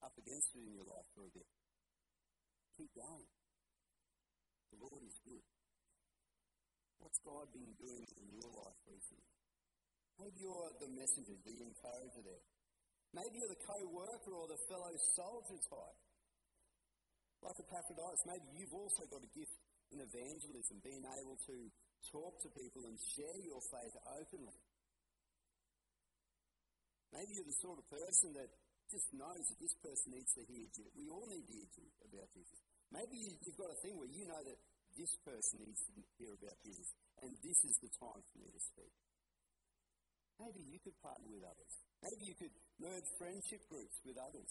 up 0.00 0.16
against 0.16 0.48
it 0.56 0.64
in 0.64 0.72
your 0.72 0.88
life 0.88 1.04
for 1.12 1.28
a 1.28 1.32
bit. 1.32 1.48
Keep 2.80 2.92
going. 2.96 3.28
The 4.72 4.78
Lord 4.80 5.02
is 5.04 5.16
good. 5.28 5.44
What's 7.04 7.20
God 7.20 7.52
been 7.52 7.76
doing 7.76 8.08
in 8.16 8.26
your 8.32 8.48
life 8.48 8.80
recently? 8.88 9.28
Maybe 10.16 10.40
you're 10.40 10.72
the 10.80 10.90
messenger, 10.96 11.36
the 11.44 11.56
encourager 11.60 12.22
there. 12.24 12.44
Maybe 13.12 13.44
you're 13.44 13.52
the 13.52 13.64
co 13.64 13.76
worker 13.92 14.32
or 14.32 14.48
the 14.48 14.60
fellow 14.72 14.92
soldier 15.12 15.60
type. 15.68 16.00
Like 17.46 17.62
Epaphroditus, 17.62 18.26
maybe 18.26 18.46
you've 18.58 18.74
also 18.74 19.06
got 19.06 19.22
a 19.22 19.30
gift 19.30 19.54
in 19.94 20.02
evangelism, 20.02 20.82
being 20.82 21.06
able 21.06 21.38
to 21.46 21.56
talk 22.10 22.34
to 22.42 22.50
people 22.58 22.82
and 22.90 22.98
share 22.98 23.38
your 23.38 23.62
faith 23.70 23.94
openly. 24.18 24.58
Maybe 27.14 27.38
you're 27.38 27.46
the 27.46 27.62
sort 27.62 27.78
of 27.78 27.86
person 27.86 28.34
that 28.34 28.50
just 28.90 29.14
knows 29.14 29.46
that 29.46 29.58
this 29.62 29.78
person 29.78 30.18
needs 30.18 30.34
to 30.34 30.42
hear 30.42 30.66
Jesus. 30.74 30.90
We 30.98 31.06
all 31.06 31.22
need 31.30 31.46
to 31.46 31.54
hear 31.54 31.70
you 31.70 31.86
about 32.10 32.26
Jesus. 32.34 32.58
Maybe 32.90 33.14
you've 33.14 33.58
got 33.62 33.70
a 33.70 33.78
thing 33.78 33.94
where 33.94 34.10
you 34.10 34.26
know 34.26 34.42
that 34.42 34.58
this 34.98 35.14
person 35.22 35.62
needs 35.62 35.82
to 35.86 36.02
hear 36.18 36.34
about 36.34 36.58
Jesus, 36.66 36.88
and 37.22 37.30
this 37.46 37.58
is 37.62 37.78
the 37.78 37.90
time 37.94 38.22
for 38.26 38.38
me 38.42 38.50
to 38.50 38.62
speak. 38.74 38.94
Maybe 40.42 40.66
you 40.66 40.82
could 40.82 40.98
partner 40.98 41.30
with 41.30 41.46
others. 41.46 41.72
Maybe 42.02 42.26
you 42.26 42.36
could 42.42 42.54
merge 42.82 43.06
friendship 43.22 43.62
groups 43.70 44.02
with 44.02 44.18
others. 44.18 44.50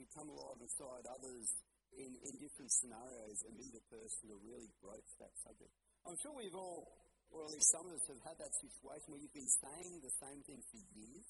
You 0.00 0.08
come 0.16 0.32
alongside 0.32 1.04
others 1.12 1.46
in, 1.92 2.08
in 2.24 2.32
different 2.40 2.72
scenarios 2.72 3.44
and 3.44 3.52
be 3.60 3.68
the 3.68 3.84
person 3.92 4.32
to 4.32 4.36
really 4.40 4.72
broach 4.80 5.10
that 5.20 5.36
subject. 5.44 5.68
I'm 6.08 6.16
sure 6.24 6.32
we've 6.32 6.56
all, 6.56 6.88
or 7.28 7.44
at 7.44 7.52
least 7.52 7.68
some 7.68 7.84
of 7.84 7.92
us, 7.92 8.04
have 8.08 8.24
had 8.24 8.38
that 8.40 8.54
situation 8.64 9.12
where 9.12 9.20
you've 9.20 9.36
been 9.36 9.54
saying 9.60 10.00
the 10.00 10.16
same 10.24 10.40
thing 10.48 10.64
for 10.72 10.80
years 10.96 11.28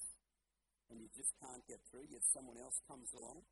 and 0.87 1.03
you 1.03 1.11
just 1.19 1.35
can't 1.43 1.67
get 1.67 1.83
through, 1.91 2.07
yet 2.15 2.23
someone 2.31 2.59
else 2.63 2.79
comes 2.87 3.11
along, 3.19 3.43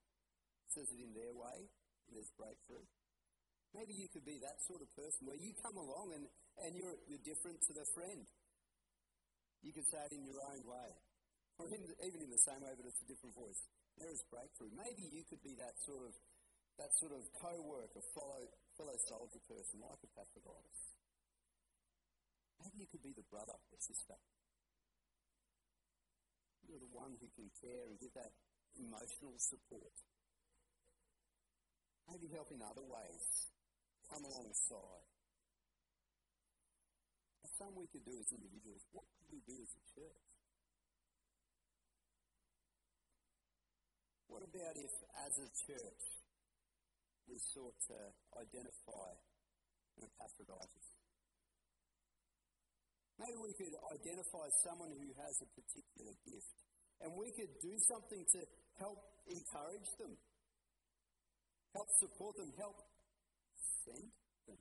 says 0.70 0.86
it 0.86 1.02
in 1.02 1.10
their 1.14 1.34
way, 1.34 1.58
and 2.06 2.12
there's 2.14 2.30
breakthrough. 2.38 2.86
Maybe 3.74 3.98
you 3.98 4.06
could 4.14 4.26
be 4.26 4.38
that 4.38 4.58
sort 4.70 4.82
of 4.82 4.88
person 4.94 5.26
where 5.26 5.38
you 5.38 5.50
come 5.66 5.78
along 5.78 6.14
and, 6.14 6.24
and 6.62 6.70
you're, 6.78 6.98
you're 7.10 7.22
different 7.26 7.58
to 7.66 7.72
the 7.74 7.86
friend. 7.94 8.22
You 9.66 9.74
can 9.74 9.82
say 9.90 9.98
it 9.98 10.14
in 10.14 10.22
your 10.22 10.38
own 10.46 10.62
way, 10.62 10.88
or 11.58 11.66
in, 11.70 11.82
even 12.06 12.22
in 12.22 12.30
the 12.30 12.42
same 12.46 12.62
way, 12.62 12.74
but 12.78 12.86
it's 12.86 13.02
a 13.02 13.08
different 13.10 13.34
voice. 13.34 13.62
There 13.98 14.14
is 14.14 14.22
breakthrough. 14.30 14.70
Maybe 14.78 15.10
you 15.10 15.26
could 15.26 15.42
be 15.42 15.58
that 15.58 15.74
sort 15.82 16.06
of 16.06 16.14
that 16.78 16.94
sort 17.02 17.10
of 17.10 17.26
co-worker, 17.42 18.02
fellow, 18.14 18.46
fellow 18.78 18.94
soldier 19.10 19.42
person 19.50 19.82
like 19.82 19.98
a 19.98 20.08
Epaphroditus. 20.14 20.94
Maybe 22.62 22.86
you 22.86 22.88
could 22.90 23.02
be 23.02 23.10
the 23.18 23.26
brother 23.26 23.58
or 23.58 23.78
sister. 23.82 24.14
You're 26.70 26.78
the 26.78 26.94
one 26.94 27.18
who 27.18 27.26
can 27.34 27.50
care 27.58 27.90
and 27.90 27.98
give 27.98 28.14
that 28.14 28.30
emotional 28.78 29.34
support. 29.42 29.94
Maybe 32.06 32.30
help 32.30 32.54
in 32.54 32.62
other 32.62 32.86
ways. 32.86 33.50
Come 34.06 34.22
alongside. 34.22 35.06
some 37.58 37.74
we 37.74 37.90
could 37.90 38.06
do 38.06 38.14
as 38.14 38.30
individuals. 38.30 38.86
What 38.94 39.02
could 39.18 39.34
we 39.34 39.42
do 39.42 39.58
as 39.58 39.74
a 39.74 39.82
church? 39.98 40.27
About 44.48 44.74
if, 44.80 44.94
as 45.28 45.34
a 45.44 45.48
church, 45.68 46.04
we 47.28 47.36
sought 47.52 47.76
to 47.92 47.98
identify 48.40 49.10
an 50.00 50.08
Epaphroditus? 50.08 50.88
Maybe 53.18 53.38
we 53.42 53.52
could 53.58 53.74
identify 53.92 54.46
someone 54.62 54.94
who 54.94 55.10
has 55.18 55.34
a 55.42 55.48
particular 55.52 56.14
gift 56.22 56.54
and 57.02 57.10
we 57.18 57.34
could 57.34 57.50
do 57.58 57.74
something 57.90 58.22
to 58.22 58.40
help 58.78 58.98
encourage 59.26 59.90
them, 59.98 60.14
help 61.74 61.90
support 61.98 62.34
them, 62.38 62.50
help 62.58 62.78
send 63.84 64.06
them. 64.46 64.60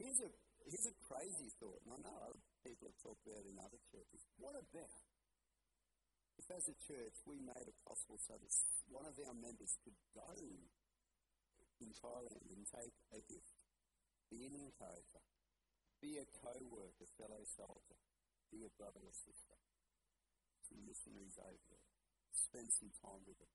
Here's 0.00 0.20
a, 0.24 0.30
here's 0.68 0.88
a 0.88 0.96
crazy 1.04 1.48
thought, 1.60 1.80
and 1.84 1.96
I 1.96 1.98
know 2.00 2.16
other 2.16 2.40
people 2.64 2.88
have 2.88 3.00
talked 3.04 3.24
about 3.24 3.40
it 3.44 3.52
in 3.52 3.56
other 3.60 3.80
churches. 3.92 4.20
What 4.40 4.56
about 4.56 4.92
if, 6.46 6.54
as 6.54 6.70
a 6.70 6.76
church, 6.86 7.16
we 7.26 7.42
made 7.42 7.66
it 7.66 7.74
possible 7.82 8.18
so 8.22 8.38
that 8.38 8.54
one 8.86 9.06
of 9.06 9.18
our 9.26 9.34
members 9.34 9.74
could 9.82 9.98
go 10.14 10.30
in 11.82 11.90
Thailand 11.90 12.46
and 12.54 12.62
take 12.70 12.94
a 13.10 13.20
gift, 13.26 13.58
be 14.30 14.46
an 14.46 14.54
encourager, 14.54 15.24
be 15.98 16.22
a 16.22 16.26
co 16.38 16.54
worker, 16.70 17.06
fellow 17.18 17.42
soldier, 17.58 17.98
be 18.54 18.62
a 18.62 18.70
brother 18.78 19.02
or 19.02 19.14
sister. 19.14 19.58
Some 20.70 20.86
missionaries 20.86 21.38
over 21.42 21.66
there. 21.66 21.86
Spend 22.30 22.70
some 22.70 22.94
time 23.02 23.22
with 23.26 23.38
them. 23.38 23.54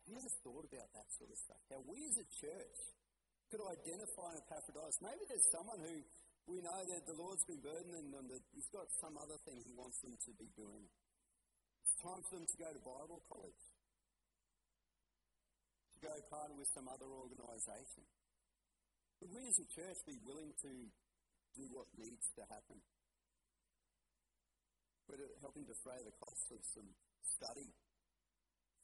Have 0.00 0.06
you 0.08 0.16
ever 0.16 0.32
thought 0.40 0.64
about 0.64 0.88
that 0.96 1.08
sort 1.12 1.28
of 1.28 1.36
stuff? 1.36 1.60
How 1.68 1.84
we 1.84 2.00
as 2.08 2.16
a 2.16 2.28
church 2.40 2.78
could 3.52 3.64
identify 3.64 4.36
an 4.36 4.40
Epaphroditus. 4.44 5.00
Maybe 5.00 5.24
there's 5.28 5.48
someone 5.52 5.80
who 5.80 6.04
we 6.48 6.64
know 6.64 6.80
that 6.88 7.04
the 7.04 7.14
Lord's 7.14 7.44
been 7.44 7.60
burdening 7.60 8.08
them, 8.10 8.26
that 8.32 8.42
He's 8.56 8.68
got 8.72 8.88
some 8.98 9.20
other 9.20 9.36
thing 9.44 9.60
He 9.62 9.76
wants 9.76 10.00
them 10.00 10.16
to 10.16 10.32
be 10.40 10.48
doing. 10.56 10.88
It's 11.84 11.96
time 12.00 12.24
for 12.26 12.40
them 12.40 12.48
to 12.48 12.56
go 12.56 12.68
to 12.72 12.80
Bible 12.80 13.20
college, 13.28 13.64
to 15.92 15.98
go 16.00 16.12
partner 16.32 16.56
with 16.56 16.72
some 16.72 16.88
other 16.88 17.06
organisation. 17.06 18.08
Would 19.20 19.34
we 19.34 19.44
as 19.44 19.58
a 19.60 19.68
church 19.68 19.98
be 20.08 20.16
willing 20.24 20.54
to 20.62 20.72
do 21.58 21.66
what 21.74 21.90
needs 21.98 22.30
to 22.38 22.46
happen. 22.46 22.78
We're 25.10 25.18
helping 25.42 25.66
defray 25.66 25.98
the 26.06 26.14
cost 26.22 26.46
of 26.54 26.62
some 26.62 26.86
study 27.24 27.74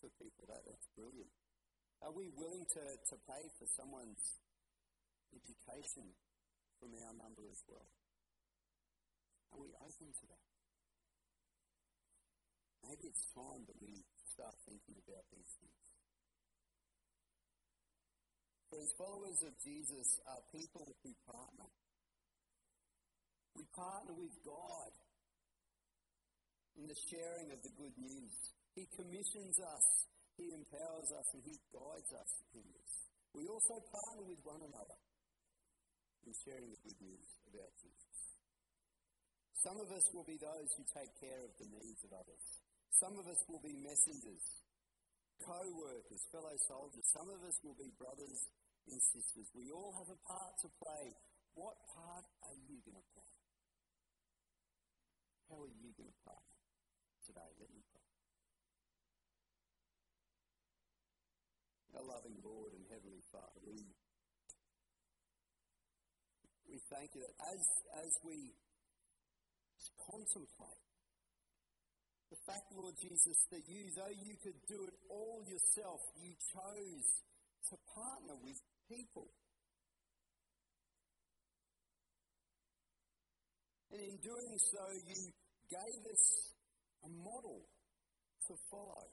for 0.02 0.10
people. 0.18 0.50
That, 0.50 0.66
that's 0.66 0.88
brilliant. 0.98 1.30
Are 2.02 2.10
we 2.10 2.34
willing 2.34 2.66
to, 2.74 2.82
to 2.82 3.14
pay 3.30 3.44
for 3.60 3.66
someone's 3.78 4.42
education 5.30 6.10
from 6.84 7.00
our 7.00 7.16
number 7.16 7.48
as 7.48 7.64
well? 7.64 7.88
Are 9.56 9.60
we 9.64 9.72
open 9.80 10.08
to 10.12 10.24
that? 10.28 10.44
Maybe 12.84 13.08
it's 13.08 13.24
time 13.32 13.64
that 13.64 13.78
we 13.80 14.04
start 14.28 14.52
thinking 14.68 15.00
about 15.00 15.24
these 15.32 15.52
things. 15.64 15.84
Friends, 18.68 18.92
followers 19.00 19.40
of 19.48 19.54
Jesus 19.64 20.08
are 20.28 20.42
people 20.52 20.84
who 21.00 21.10
partner. 21.24 21.72
We 23.56 23.64
partner 23.72 24.14
with 24.20 24.36
God 24.44 24.92
in 26.76 26.84
the 26.84 26.98
sharing 27.08 27.48
of 27.48 27.64
the 27.64 27.72
good 27.80 27.96
news. 27.96 28.34
He 28.76 28.84
commissions 28.92 29.56
us, 29.56 29.86
He 30.36 30.52
empowers 30.52 31.08
us, 31.16 31.28
and 31.32 31.42
He 31.48 31.56
guides 31.72 32.12
us 32.12 32.30
in 32.52 32.66
this. 32.76 32.92
We 33.32 33.48
also 33.48 33.80
partner 33.88 34.28
with 34.28 34.42
one 34.44 34.60
another 34.60 34.98
in 36.24 36.34
sharing 36.44 36.72
the 36.72 36.80
good 36.80 37.00
news 37.04 37.28
about 37.52 37.72
Jesus. 37.76 38.16
Some 39.60 39.80
of 39.80 39.88
us 39.92 40.04
will 40.12 40.28
be 40.28 40.36
those 40.36 40.68
who 40.76 40.84
take 40.92 41.12
care 41.20 41.40
of 41.40 41.52
the 41.56 41.68
needs 41.72 42.00
of 42.04 42.12
others. 42.12 42.44
Some 43.00 43.16
of 43.16 43.24
us 43.28 43.40
will 43.48 43.64
be 43.64 43.72
messengers, 43.80 44.44
co 45.40 45.60
workers, 45.72 46.22
fellow 46.28 46.56
soldiers. 46.68 47.04
Some 47.12 47.28
of 47.32 47.40
us 47.44 47.56
will 47.64 47.76
be 47.80 47.88
brothers 47.96 48.40
and 48.88 49.00
sisters. 49.00 49.48
We 49.56 49.72
all 49.72 49.96
have 49.96 50.12
a 50.12 50.20
part 50.28 50.52
to 50.64 50.68
play. 50.80 51.16
What 51.56 51.76
part 51.96 52.26
are 52.44 52.58
you 52.68 52.76
going 52.84 53.00
to 53.00 53.08
play? 53.16 53.32
How 55.48 55.64
are 55.64 55.74
you 55.80 55.90
going 55.96 56.12
to 56.12 56.20
partner 56.24 56.60
today? 57.24 57.50
Let 57.60 57.70
me 57.72 57.82
pray. 57.88 58.08
Our 61.94 62.04
loving 62.10 62.36
Lord 62.42 62.74
and 62.74 62.84
Heavenly 62.90 63.22
Father, 63.30 63.62
we 63.62 63.78
thank 66.94 67.10
you 67.14 67.20
that 67.26 67.34
as, 67.50 67.62
as 68.06 68.12
we 68.22 68.54
contemplate 69.98 70.84
the 72.30 72.38
fact, 72.46 72.70
Lord 72.74 72.94
Jesus, 72.98 73.36
that 73.50 73.62
you, 73.66 73.82
though 73.94 74.14
you 74.14 74.34
could 74.42 74.58
do 74.70 74.78
it 74.86 74.94
all 75.10 75.42
yourself, 75.46 76.00
you 76.18 76.32
chose 76.54 77.06
to 77.70 77.74
partner 77.94 78.34
with 78.42 78.58
people 78.88 79.28
And 83.94 84.02
in 84.02 84.18
doing 84.26 84.58
so, 84.58 84.82
you 85.06 85.30
gave 85.70 86.02
us 86.10 86.24
a 87.06 87.10
model 87.14 87.62
to 88.50 88.54
follow. 88.66 89.06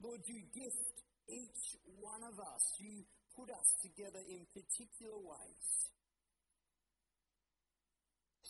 Lord, 0.00 0.24
you 0.24 0.40
gift 0.56 0.96
each 1.28 1.76
one 2.00 2.24
of 2.24 2.40
us. 2.40 2.64
You 2.80 3.04
put 3.36 3.48
us 3.50 3.68
together 3.80 4.20
in 4.28 4.44
particular 4.52 5.18
ways 5.18 5.82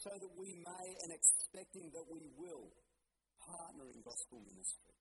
so 0.03 0.11
that 0.11 0.33
we 0.35 0.59
may, 0.59 0.87
and 1.07 1.15
expecting 1.15 1.87
that 1.95 2.03
we 2.11 2.27
will, 2.35 2.67
partner 3.39 3.87
in 3.95 4.03
gospel 4.03 4.43
ministry. 4.43 4.99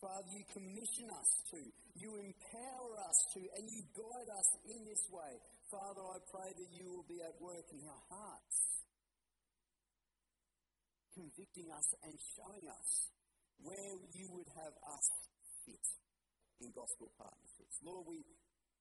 Father, 0.00 0.32
you 0.32 0.40
commission 0.48 1.12
us 1.12 1.30
to, 1.52 1.60
you 2.00 2.16
empower 2.16 2.92
us 3.04 3.18
to, 3.36 3.40
and 3.60 3.68
you 3.68 3.84
guide 3.92 4.30
us 4.32 4.48
in 4.72 4.80
this 4.88 5.04
way. 5.12 5.36
Father, 5.68 6.00
I 6.00 6.16
pray 6.32 6.48
that 6.56 6.70
you 6.72 6.88
will 6.88 7.04
be 7.04 7.20
at 7.20 7.36
work 7.36 7.68
in 7.76 7.84
our 7.84 8.04
hearts, 8.08 8.56
convicting 11.12 11.68
us 11.68 11.88
and 12.08 12.16
showing 12.32 12.64
us 12.72 12.88
where 13.60 13.92
you 14.16 14.32
would 14.32 14.48
have 14.56 14.72
us 14.88 15.06
fit 15.68 15.84
in 16.60 16.70
gospel 16.76 17.08
partnerships. 17.16 17.80
Lord, 17.80 18.04
we, 18.04 18.20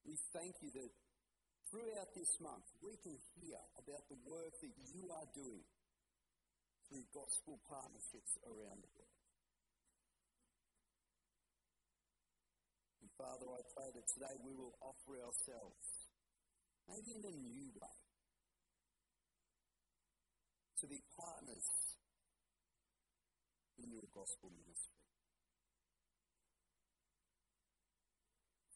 we 0.04 0.16
thank 0.36 0.56
you 0.60 0.70
that 0.76 0.92
throughout 1.72 2.12
this 2.16 2.36
month 2.44 2.68
we 2.84 3.00
can 3.00 3.16
hear 3.40 3.60
about 3.80 4.04
the 4.12 4.20
work 4.28 4.54
that 4.60 4.76
you 4.92 5.08
are 5.16 5.30
doing 5.32 5.64
through 6.88 7.06
gospel 7.16 7.62
partnerships 7.70 8.36
around 8.44 8.84
the 8.84 8.92
world. 8.98 9.20
And 13.00 13.10
Father, 13.16 13.48
I 13.48 13.62
pray 13.78 13.90
that 13.96 14.06
today 14.12 14.36
we 14.44 14.54
will 14.58 14.76
offer 14.82 15.16
ourselves, 15.24 15.86
maybe 16.90 17.16
in 17.16 17.24
a 17.24 17.36
new 17.36 17.70
way, 17.80 18.00
to 20.82 20.88
be 20.88 21.00
partners 21.16 21.68
in 23.78 23.92
your 23.92 24.08
gospel 24.12 24.52
ministry. 24.52 24.99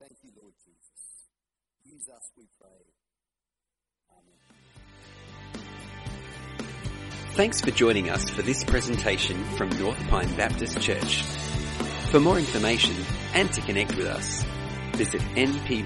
Thank 0.04 0.18
you, 0.22 0.32
Lord 0.42 0.54
Jesus. 0.66 1.30
Use 1.86 2.10
us, 2.10 2.30
we 2.36 2.44
pray. 2.60 2.68
Amen. 4.12 4.36
Thanks 7.36 7.62
for 7.62 7.72
joining 7.72 8.10
us 8.10 8.30
for 8.30 8.42
this 8.42 8.66
presentation 8.66 9.42
from 9.56 9.70
North 9.80 10.06
Pine 10.10 10.36
Baptist 10.36 10.82
Church. 10.82 11.22
For 12.12 12.20
more 12.20 12.38
information 12.38 12.96
and 13.34 13.50
to 13.54 13.62
connect 13.62 13.96
with 13.96 14.08
us, 14.08 14.44
visit 14.98 15.22
npbc.org.au 15.22 15.84